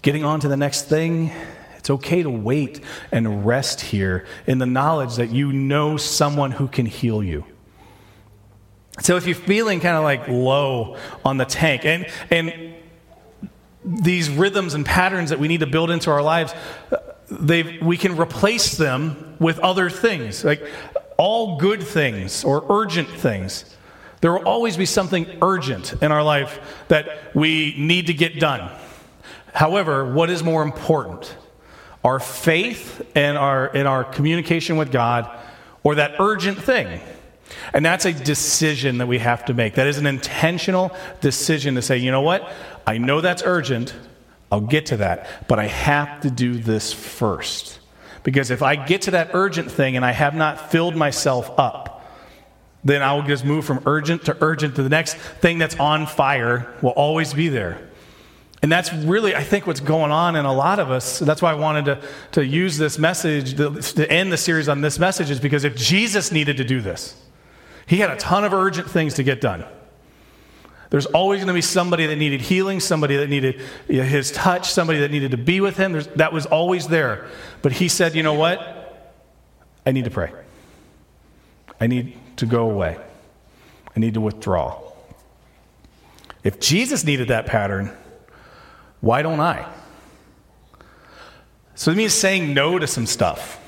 getting 0.02 0.24
on 0.24 0.40
to 0.40 0.48
the 0.48 0.56
next 0.56 0.88
thing, 0.88 1.32
it's 1.76 1.90
okay 1.90 2.22
to 2.22 2.30
wait 2.30 2.80
and 3.12 3.44
rest 3.44 3.80
here 3.80 4.24
in 4.46 4.58
the 4.58 4.66
knowledge 4.66 5.16
that 5.16 5.30
you 5.30 5.52
know 5.52 5.96
someone 5.96 6.50
who 6.50 6.66
can 6.66 6.86
heal 6.86 7.22
you. 7.22 7.44
So 9.00 9.16
if 9.16 9.26
you're 9.26 9.34
feeling 9.34 9.80
kind 9.80 9.96
of 9.96 10.04
like 10.04 10.28
low 10.28 10.96
on 11.24 11.36
the 11.36 11.44
tank, 11.44 11.84
and, 11.84 12.06
and 12.30 12.74
these 13.84 14.30
rhythms 14.30 14.74
and 14.74 14.86
patterns 14.86 15.30
that 15.30 15.38
we 15.38 15.48
need 15.48 15.60
to 15.60 15.66
build 15.66 15.90
into 15.90 16.10
our 16.10 16.22
lives, 16.22 16.54
we 17.30 17.96
can 17.96 18.16
replace 18.16 18.76
them 18.76 19.36
with 19.40 19.58
other 19.58 19.90
things, 19.90 20.44
like 20.44 20.66
all 21.18 21.58
good 21.58 21.82
things 21.82 22.44
or 22.44 22.64
urgent 22.68 23.08
things. 23.08 23.76
There 24.24 24.32
will 24.32 24.48
always 24.48 24.78
be 24.78 24.86
something 24.86 25.26
urgent 25.42 26.02
in 26.02 26.10
our 26.10 26.22
life 26.22 26.58
that 26.88 27.36
we 27.36 27.74
need 27.76 28.06
to 28.06 28.14
get 28.14 28.40
done. 28.40 28.70
However, 29.52 30.14
what 30.14 30.30
is 30.30 30.42
more 30.42 30.62
important? 30.62 31.36
Our 32.02 32.18
faith 32.18 33.06
and 33.14 33.36
our, 33.36 33.76
our 33.76 34.02
communication 34.02 34.78
with 34.78 34.90
God, 34.90 35.30
or 35.82 35.96
that 35.96 36.14
urgent 36.20 36.56
thing? 36.56 37.02
And 37.74 37.84
that's 37.84 38.06
a 38.06 38.14
decision 38.14 38.96
that 38.96 39.08
we 39.08 39.18
have 39.18 39.44
to 39.44 39.52
make. 39.52 39.74
That 39.74 39.88
is 39.88 39.98
an 39.98 40.06
intentional 40.06 40.96
decision 41.20 41.74
to 41.74 41.82
say, 41.82 41.98
you 41.98 42.10
know 42.10 42.22
what? 42.22 42.50
I 42.86 42.96
know 42.96 43.20
that's 43.20 43.42
urgent. 43.44 43.92
I'll 44.50 44.62
get 44.62 44.86
to 44.86 44.96
that. 44.96 45.46
But 45.48 45.58
I 45.58 45.66
have 45.66 46.22
to 46.22 46.30
do 46.30 46.54
this 46.54 46.94
first. 46.94 47.78
Because 48.22 48.50
if 48.50 48.62
I 48.62 48.74
get 48.74 49.02
to 49.02 49.10
that 49.10 49.32
urgent 49.34 49.70
thing 49.70 49.96
and 49.96 50.04
I 50.04 50.12
have 50.12 50.34
not 50.34 50.70
filled 50.70 50.96
myself 50.96 51.50
up, 51.58 51.93
then 52.84 53.02
I 53.02 53.14
will 53.14 53.22
just 53.22 53.44
move 53.44 53.64
from 53.64 53.82
urgent 53.86 54.26
to 54.26 54.36
urgent 54.40 54.76
to 54.76 54.82
the 54.82 54.88
next 54.88 55.16
thing 55.16 55.58
that's 55.58 55.78
on 55.80 56.06
fire 56.06 56.72
will 56.82 56.90
always 56.90 57.32
be 57.32 57.48
there. 57.48 57.88
And 58.62 58.72
that's 58.72 58.92
really, 58.92 59.34
I 59.34 59.42
think, 59.42 59.66
what's 59.66 59.80
going 59.80 60.10
on 60.10 60.36
in 60.36 60.46
a 60.46 60.52
lot 60.52 60.78
of 60.78 60.90
us. 60.90 61.18
That's 61.18 61.42
why 61.42 61.50
I 61.50 61.54
wanted 61.54 61.84
to, 61.84 62.02
to 62.32 62.46
use 62.46 62.78
this 62.78 62.98
message, 62.98 63.56
to, 63.56 63.74
to 63.74 64.10
end 64.10 64.32
the 64.32 64.38
series 64.38 64.70
on 64.70 64.80
this 64.80 64.98
message, 64.98 65.30
is 65.30 65.38
because 65.38 65.64
if 65.64 65.76
Jesus 65.76 66.32
needed 66.32 66.56
to 66.56 66.64
do 66.64 66.80
this, 66.80 67.20
he 67.86 67.98
had 67.98 68.10
a 68.10 68.16
ton 68.16 68.42
of 68.44 68.54
urgent 68.54 68.88
things 68.88 69.14
to 69.14 69.22
get 69.22 69.40
done. 69.42 69.66
There's 70.88 71.06
always 71.06 71.40
going 71.40 71.48
to 71.48 71.54
be 71.54 71.60
somebody 71.60 72.06
that 72.06 72.16
needed 72.16 72.40
healing, 72.40 72.80
somebody 72.80 73.16
that 73.16 73.28
needed 73.28 73.60
his 73.86 74.30
touch, 74.30 74.70
somebody 74.70 75.00
that 75.00 75.10
needed 75.10 75.32
to 75.32 75.36
be 75.36 75.60
with 75.60 75.76
him. 75.76 75.92
There's, 75.92 76.06
that 76.08 76.32
was 76.32 76.46
always 76.46 76.86
there. 76.86 77.26
But 77.60 77.72
he 77.72 77.88
said, 77.88 78.14
you 78.14 78.22
know 78.22 78.34
what? 78.34 79.12
I 79.84 79.92
need 79.92 80.04
to 80.04 80.10
pray. 80.10 80.32
I 81.80 81.86
need 81.86 82.16
to 82.36 82.46
go 82.46 82.70
away. 82.70 82.98
I 83.96 84.00
need 84.00 84.14
to 84.14 84.20
withdraw. 84.20 84.80
If 86.42 86.60
Jesus 86.60 87.04
needed 87.04 87.28
that 87.28 87.46
pattern, 87.46 87.90
why 89.00 89.22
don't 89.22 89.40
I? 89.40 89.70
So 91.74 91.90
it 91.90 91.96
means 91.96 92.12
saying 92.12 92.54
no 92.54 92.78
to 92.78 92.86
some 92.86 93.06
stuff. 93.06 93.60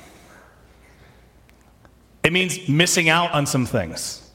It 2.23 2.33
means 2.33 2.69
missing 2.69 3.09
out 3.09 3.33
on 3.33 3.47
some 3.47 3.67
things. 3.67 4.26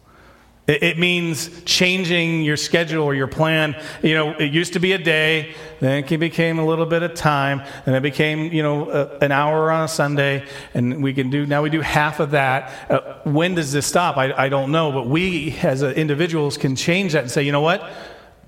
It, 0.68 1.00
means 1.00 1.64
changing 1.64 2.44
your 2.44 2.56
schedule 2.56 3.04
or 3.04 3.16
your 3.16 3.28
plan. 3.28 3.76
You 4.04 4.14
know, 4.14 4.32
it 4.34 4.54
used 4.54 4.74
to 4.74 4.80
be 4.80 4.92
a 4.92 4.98
day, 4.98 5.56
then 5.80 6.04
it 6.04 6.18
became 6.18 6.60
a 6.60 6.66
little 6.66 6.86
bit 6.86 7.02
of 7.02 7.16
time, 7.16 7.64
and 7.86 7.96
it 7.96 8.04
became, 8.04 8.54
you 8.54 8.62
know, 8.62 8.90
an 9.22 9.32
hour 9.32 9.72
on 9.72 9.86
a 9.86 9.88
Sunday, 9.88 10.46
and 10.74 11.02
we 11.02 11.14
can 11.14 11.32
do, 11.32 11.48
now 11.48 11.64
we 11.64 11.72
do 11.72 11.82
half 11.82 12.20
of 12.20 12.32
that. 12.32 12.72
Uh, 12.90 13.16
when 13.24 13.56
does 13.56 13.72
this 13.72 13.88
stop? 13.88 14.18
I, 14.18 14.34
I 14.34 14.50
don't 14.50 14.72
know, 14.72 14.92
but 14.92 15.08
we 15.08 15.58
as 15.64 15.82
individuals 15.82 16.58
can 16.58 16.76
change 16.76 17.14
that 17.14 17.24
and 17.24 17.32
say, 17.32 17.42
you 17.42 17.52
know 17.52 17.62
what? 17.62 17.90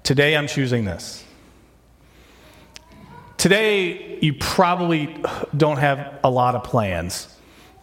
Today 0.04 0.38
I'm 0.38 0.47
choosing 0.47 0.86
this. 0.86 1.23
Today, 3.38 4.19
you 4.21 4.36
probably 4.36 5.21
don't 5.58 5.78
have 5.78 6.19
a 6.23 6.30
lot 6.30 6.56
of 6.56 6.63
plans 6.63 7.28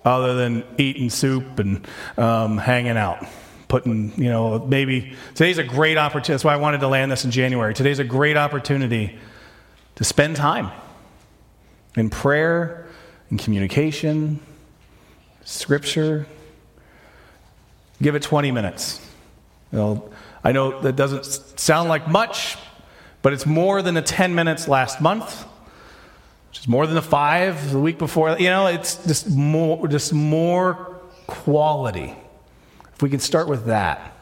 other 0.04 0.34
than 0.34 0.64
eating 0.78 1.10
soup 1.10 1.58
and 1.58 1.86
um, 2.16 2.56
hanging 2.56 2.96
out 2.96 3.26
putting, 3.70 4.12
you 4.20 4.28
know, 4.28 4.58
maybe 4.58 5.14
today's 5.34 5.56
a 5.56 5.64
great 5.64 5.96
opportunity. 5.96 6.32
That's 6.32 6.44
why 6.44 6.52
I 6.52 6.56
wanted 6.56 6.80
to 6.80 6.88
land 6.88 7.10
this 7.10 7.24
in 7.24 7.30
January. 7.30 7.72
Today's 7.72 8.00
a 8.00 8.04
great 8.04 8.36
opportunity 8.36 9.16
to 9.94 10.04
spend 10.04 10.36
time 10.36 10.72
in 11.96 12.10
prayer, 12.10 12.86
in 13.30 13.38
communication, 13.38 14.40
scripture. 15.44 16.26
Give 18.02 18.16
it 18.16 18.22
20 18.22 18.50
minutes. 18.50 19.00
I 19.72 20.52
know 20.52 20.80
that 20.80 20.96
doesn't 20.96 21.24
sound 21.58 21.88
like 21.88 22.08
much, 22.08 22.56
but 23.22 23.32
it's 23.32 23.46
more 23.46 23.82
than 23.82 23.94
the 23.94 24.02
10 24.02 24.34
minutes 24.34 24.66
last 24.66 25.00
month, 25.00 25.44
which 26.48 26.58
is 26.58 26.66
more 26.66 26.86
than 26.86 26.96
the 26.96 27.02
five 27.02 27.70
the 27.70 27.78
week 27.78 27.98
before. 27.98 28.36
You 28.36 28.50
know, 28.50 28.66
it's 28.66 28.96
just 29.06 29.30
more, 29.30 29.86
just 29.86 30.12
more 30.12 30.98
quality. 31.28 32.16
If 33.00 33.02
we 33.02 33.08
can 33.08 33.20
start 33.20 33.48
with 33.48 33.64
that. 33.64 34.12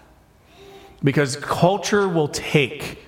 Because 1.02 1.34
culture 1.34 2.08
will 2.08 2.28
take 2.28 3.04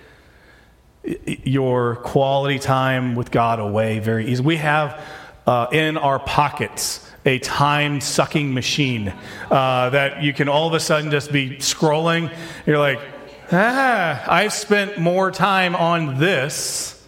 your 1.45 1.95
quality 1.95 2.59
time 2.59 3.15
with 3.15 3.31
God 3.31 3.61
away 3.61 4.01
very 4.01 4.27
easily. 4.27 4.47
We 4.49 4.57
have 4.57 5.01
uh, 5.47 5.69
in 5.71 5.97
our 5.97 6.19
pockets 6.19 7.09
a 7.25 7.39
time 7.39 8.01
sucking 8.01 8.53
machine 8.53 9.15
uh, 9.49 9.91
that 9.91 10.25
you 10.25 10.33
can 10.33 10.49
all 10.49 10.67
of 10.67 10.75
a 10.75 10.81
sudden 10.81 11.13
just 11.13 11.31
be 11.31 11.51
scrolling. 11.59 12.35
You're 12.67 12.81
like, 12.81 12.99
ah, 13.53 14.25
I've 14.27 14.53
spent 14.53 14.99
more 14.99 15.31
time 15.31 15.77
on 15.77 16.19
this 16.19 17.01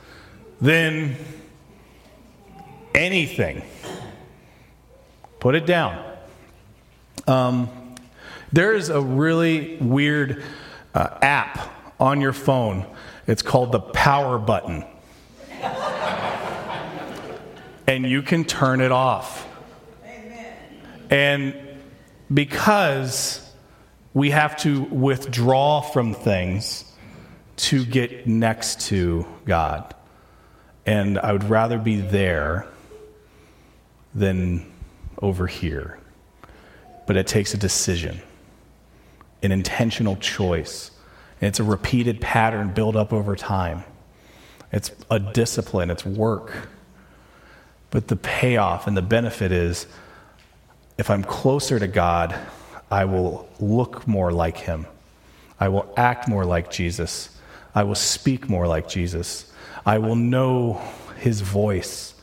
than 0.60 1.16
anything. 2.94 3.64
Put 5.40 5.56
it 5.56 5.66
down. 5.66 6.00
Um, 7.26 7.81
there 8.52 8.74
is 8.74 8.88
a 8.88 9.00
really 9.00 9.76
weird 9.76 10.42
uh, 10.94 11.18
app 11.22 11.72
on 11.98 12.20
your 12.20 12.32
phone. 12.32 12.86
It's 13.26 13.42
called 13.42 13.72
the 13.72 13.80
power 13.80 14.38
button. 14.38 14.84
and 17.86 18.04
you 18.04 18.22
can 18.22 18.44
turn 18.44 18.80
it 18.80 18.92
off. 18.92 19.48
Amen. 20.04 20.54
And 21.10 21.54
because 22.32 23.50
we 24.14 24.30
have 24.30 24.56
to 24.58 24.82
withdraw 24.82 25.80
from 25.80 26.12
things 26.14 26.84
to 27.56 27.84
get 27.84 28.26
next 28.26 28.80
to 28.88 29.26
God. 29.44 29.94
And 30.84 31.18
I 31.18 31.32
would 31.32 31.44
rather 31.44 31.78
be 31.78 32.00
there 32.00 32.66
than 34.14 34.70
over 35.20 35.46
here. 35.46 35.98
But 37.06 37.16
it 37.16 37.26
takes 37.26 37.54
a 37.54 37.56
decision 37.56 38.20
an 39.42 39.52
intentional 39.52 40.16
choice. 40.16 40.90
It's 41.40 41.58
a 41.58 41.64
repeated 41.64 42.20
pattern 42.20 42.72
built 42.72 42.94
up 42.94 43.12
over 43.12 43.34
time. 43.34 43.84
It's 44.72 44.90
a 45.10 45.18
discipline, 45.18 45.90
it's 45.90 46.06
work. 46.06 46.68
But 47.90 48.08
the 48.08 48.16
payoff 48.16 48.86
and 48.86 48.96
the 48.96 49.02
benefit 49.02 49.52
is 49.52 49.86
if 50.96 51.10
I'm 51.10 51.24
closer 51.24 51.78
to 51.78 51.86
God, 51.86 52.34
I 52.90 53.04
will 53.04 53.48
look 53.60 54.06
more 54.06 54.32
like 54.32 54.56
Him. 54.56 54.86
I 55.58 55.68
will 55.68 55.92
act 55.96 56.28
more 56.28 56.44
like 56.44 56.70
Jesus. 56.70 57.36
I 57.74 57.82
will 57.82 57.94
speak 57.94 58.48
more 58.48 58.66
like 58.66 58.88
Jesus. 58.88 59.52
I 59.84 59.98
will 59.98 60.16
know 60.16 60.80
His 61.18 61.40
voice. 61.40 62.14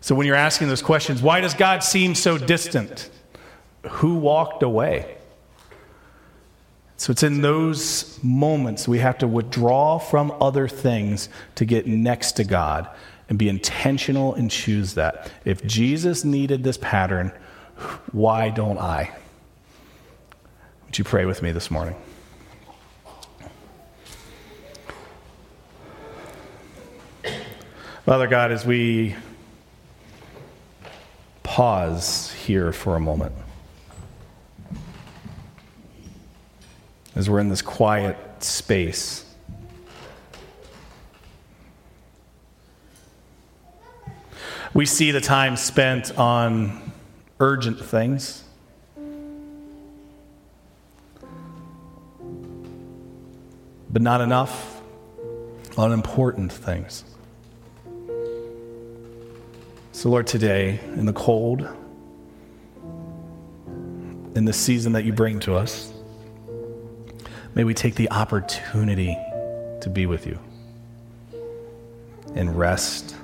So 0.00 0.14
when 0.14 0.26
you're 0.26 0.36
asking 0.36 0.68
those 0.68 0.82
questions, 0.82 1.22
why 1.22 1.40
does 1.40 1.54
God 1.54 1.82
seem 1.82 2.14
so 2.14 2.38
distant? 2.38 3.10
Who 3.88 4.16
walked 4.16 4.62
away? 4.62 5.16
So 7.04 7.10
it's 7.10 7.22
in 7.22 7.42
those 7.42 8.18
moments 8.22 8.88
we 8.88 9.00
have 9.00 9.18
to 9.18 9.28
withdraw 9.28 9.98
from 9.98 10.32
other 10.40 10.66
things 10.66 11.28
to 11.56 11.66
get 11.66 11.86
next 11.86 12.32
to 12.32 12.44
God 12.44 12.88
and 13.28 13.38
be 13.38 13.50
intentional 13.50 14.32
and 14.32 14.50
choose 14.50 14.94
that. 14.94 15.30
If 15.44 15.62
Jesus 15.66 16.24
needed 16.24 16.64
this 16.64 16.78
pattern, 16.78 17.30
why 18.12 18.48
don't 18.48 18.78
I? 18.78 19.14
Would 20.86 20.96
you 20.96 21.04
pray 21.04 21.26
with 21.26 21.42
me 21.42 21.52
this 21.52 21.70
morning? 21.70 21.94
Father 28.06 28.28
God, 28.28 28.50
as 28.50 28.64
we 28.64 29.14
pause 31.42 32.32
here 32.32 32.72
for 32.72 32.96
a 32.96 33.00
moment. 33.00 33.34
As 37.14 37.30
we're 37.30 37.38
in 37.38 37.48
this 37.48 37.62
quiet 37.62 38.16
space. 38.42 39.24
We 44.74 44.86
see 44.86 45.12
the 45.12 45.20
time 45.20 45.56
spent 45.56 46.18
on 46.18 46.92
urgent 47.38 47.78
things. 47.78 48.42
But 53.88 54.02
not 54.02 54.20
enough 54.20 54.82
on 55.76 55.92
important 55.92 56.52
things. 56.52 57.04
So, 59.92 60.10
Lord, 60.10 60.26
today, 60.26 60.80
in 60.96 61.06
the 61.06 61.12
cold, 61.12 61.68
in 64.34 64.44
the 64.44 64.52
season 64.52 64.92
that 64.94 65.04
you 65.04 65.12
bring 65.12 65.38
to 65.40 65.54
us, 65.54 65.93
May 67.54 67.62
we 67.62 67.72
take 67.72 67.94
the 67.94 68.10
opportunity 68.10 69.16
to 69.80 69.88
be 69.88 70.06
with 70.06 70.26
you 70.26 70.38
in 72.34 72.52
rest, 72.52 73.14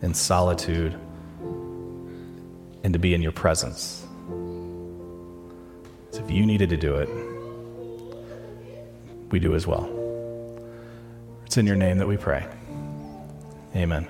in 0.00 0.14
solitude, 0.14 0.94
and 2.82 2.92
to 2.92 2.98
be 2.98 3.12
in 3.12 3.20
your 3.20 3.32
presence. 3.32 4.06
So 6.12 6.24
if 6.24 6.30
you 6.30 6.46
needed 6.46 6.70
to 6.70 6.76
do 6.78 6.94
it, 6.96 7.08
we 9.30 9.38
do 9.38 9.54
as 9.54 9.66
well. 9.66 9.90
It's 11.44 11.58
in 11.58 11.66
your 11.66 11.76
name 11.76 11.98
that 11.98 12.08
we 12.08 12.16
pray. 12.16 12.46
Amen. 13.76 14.08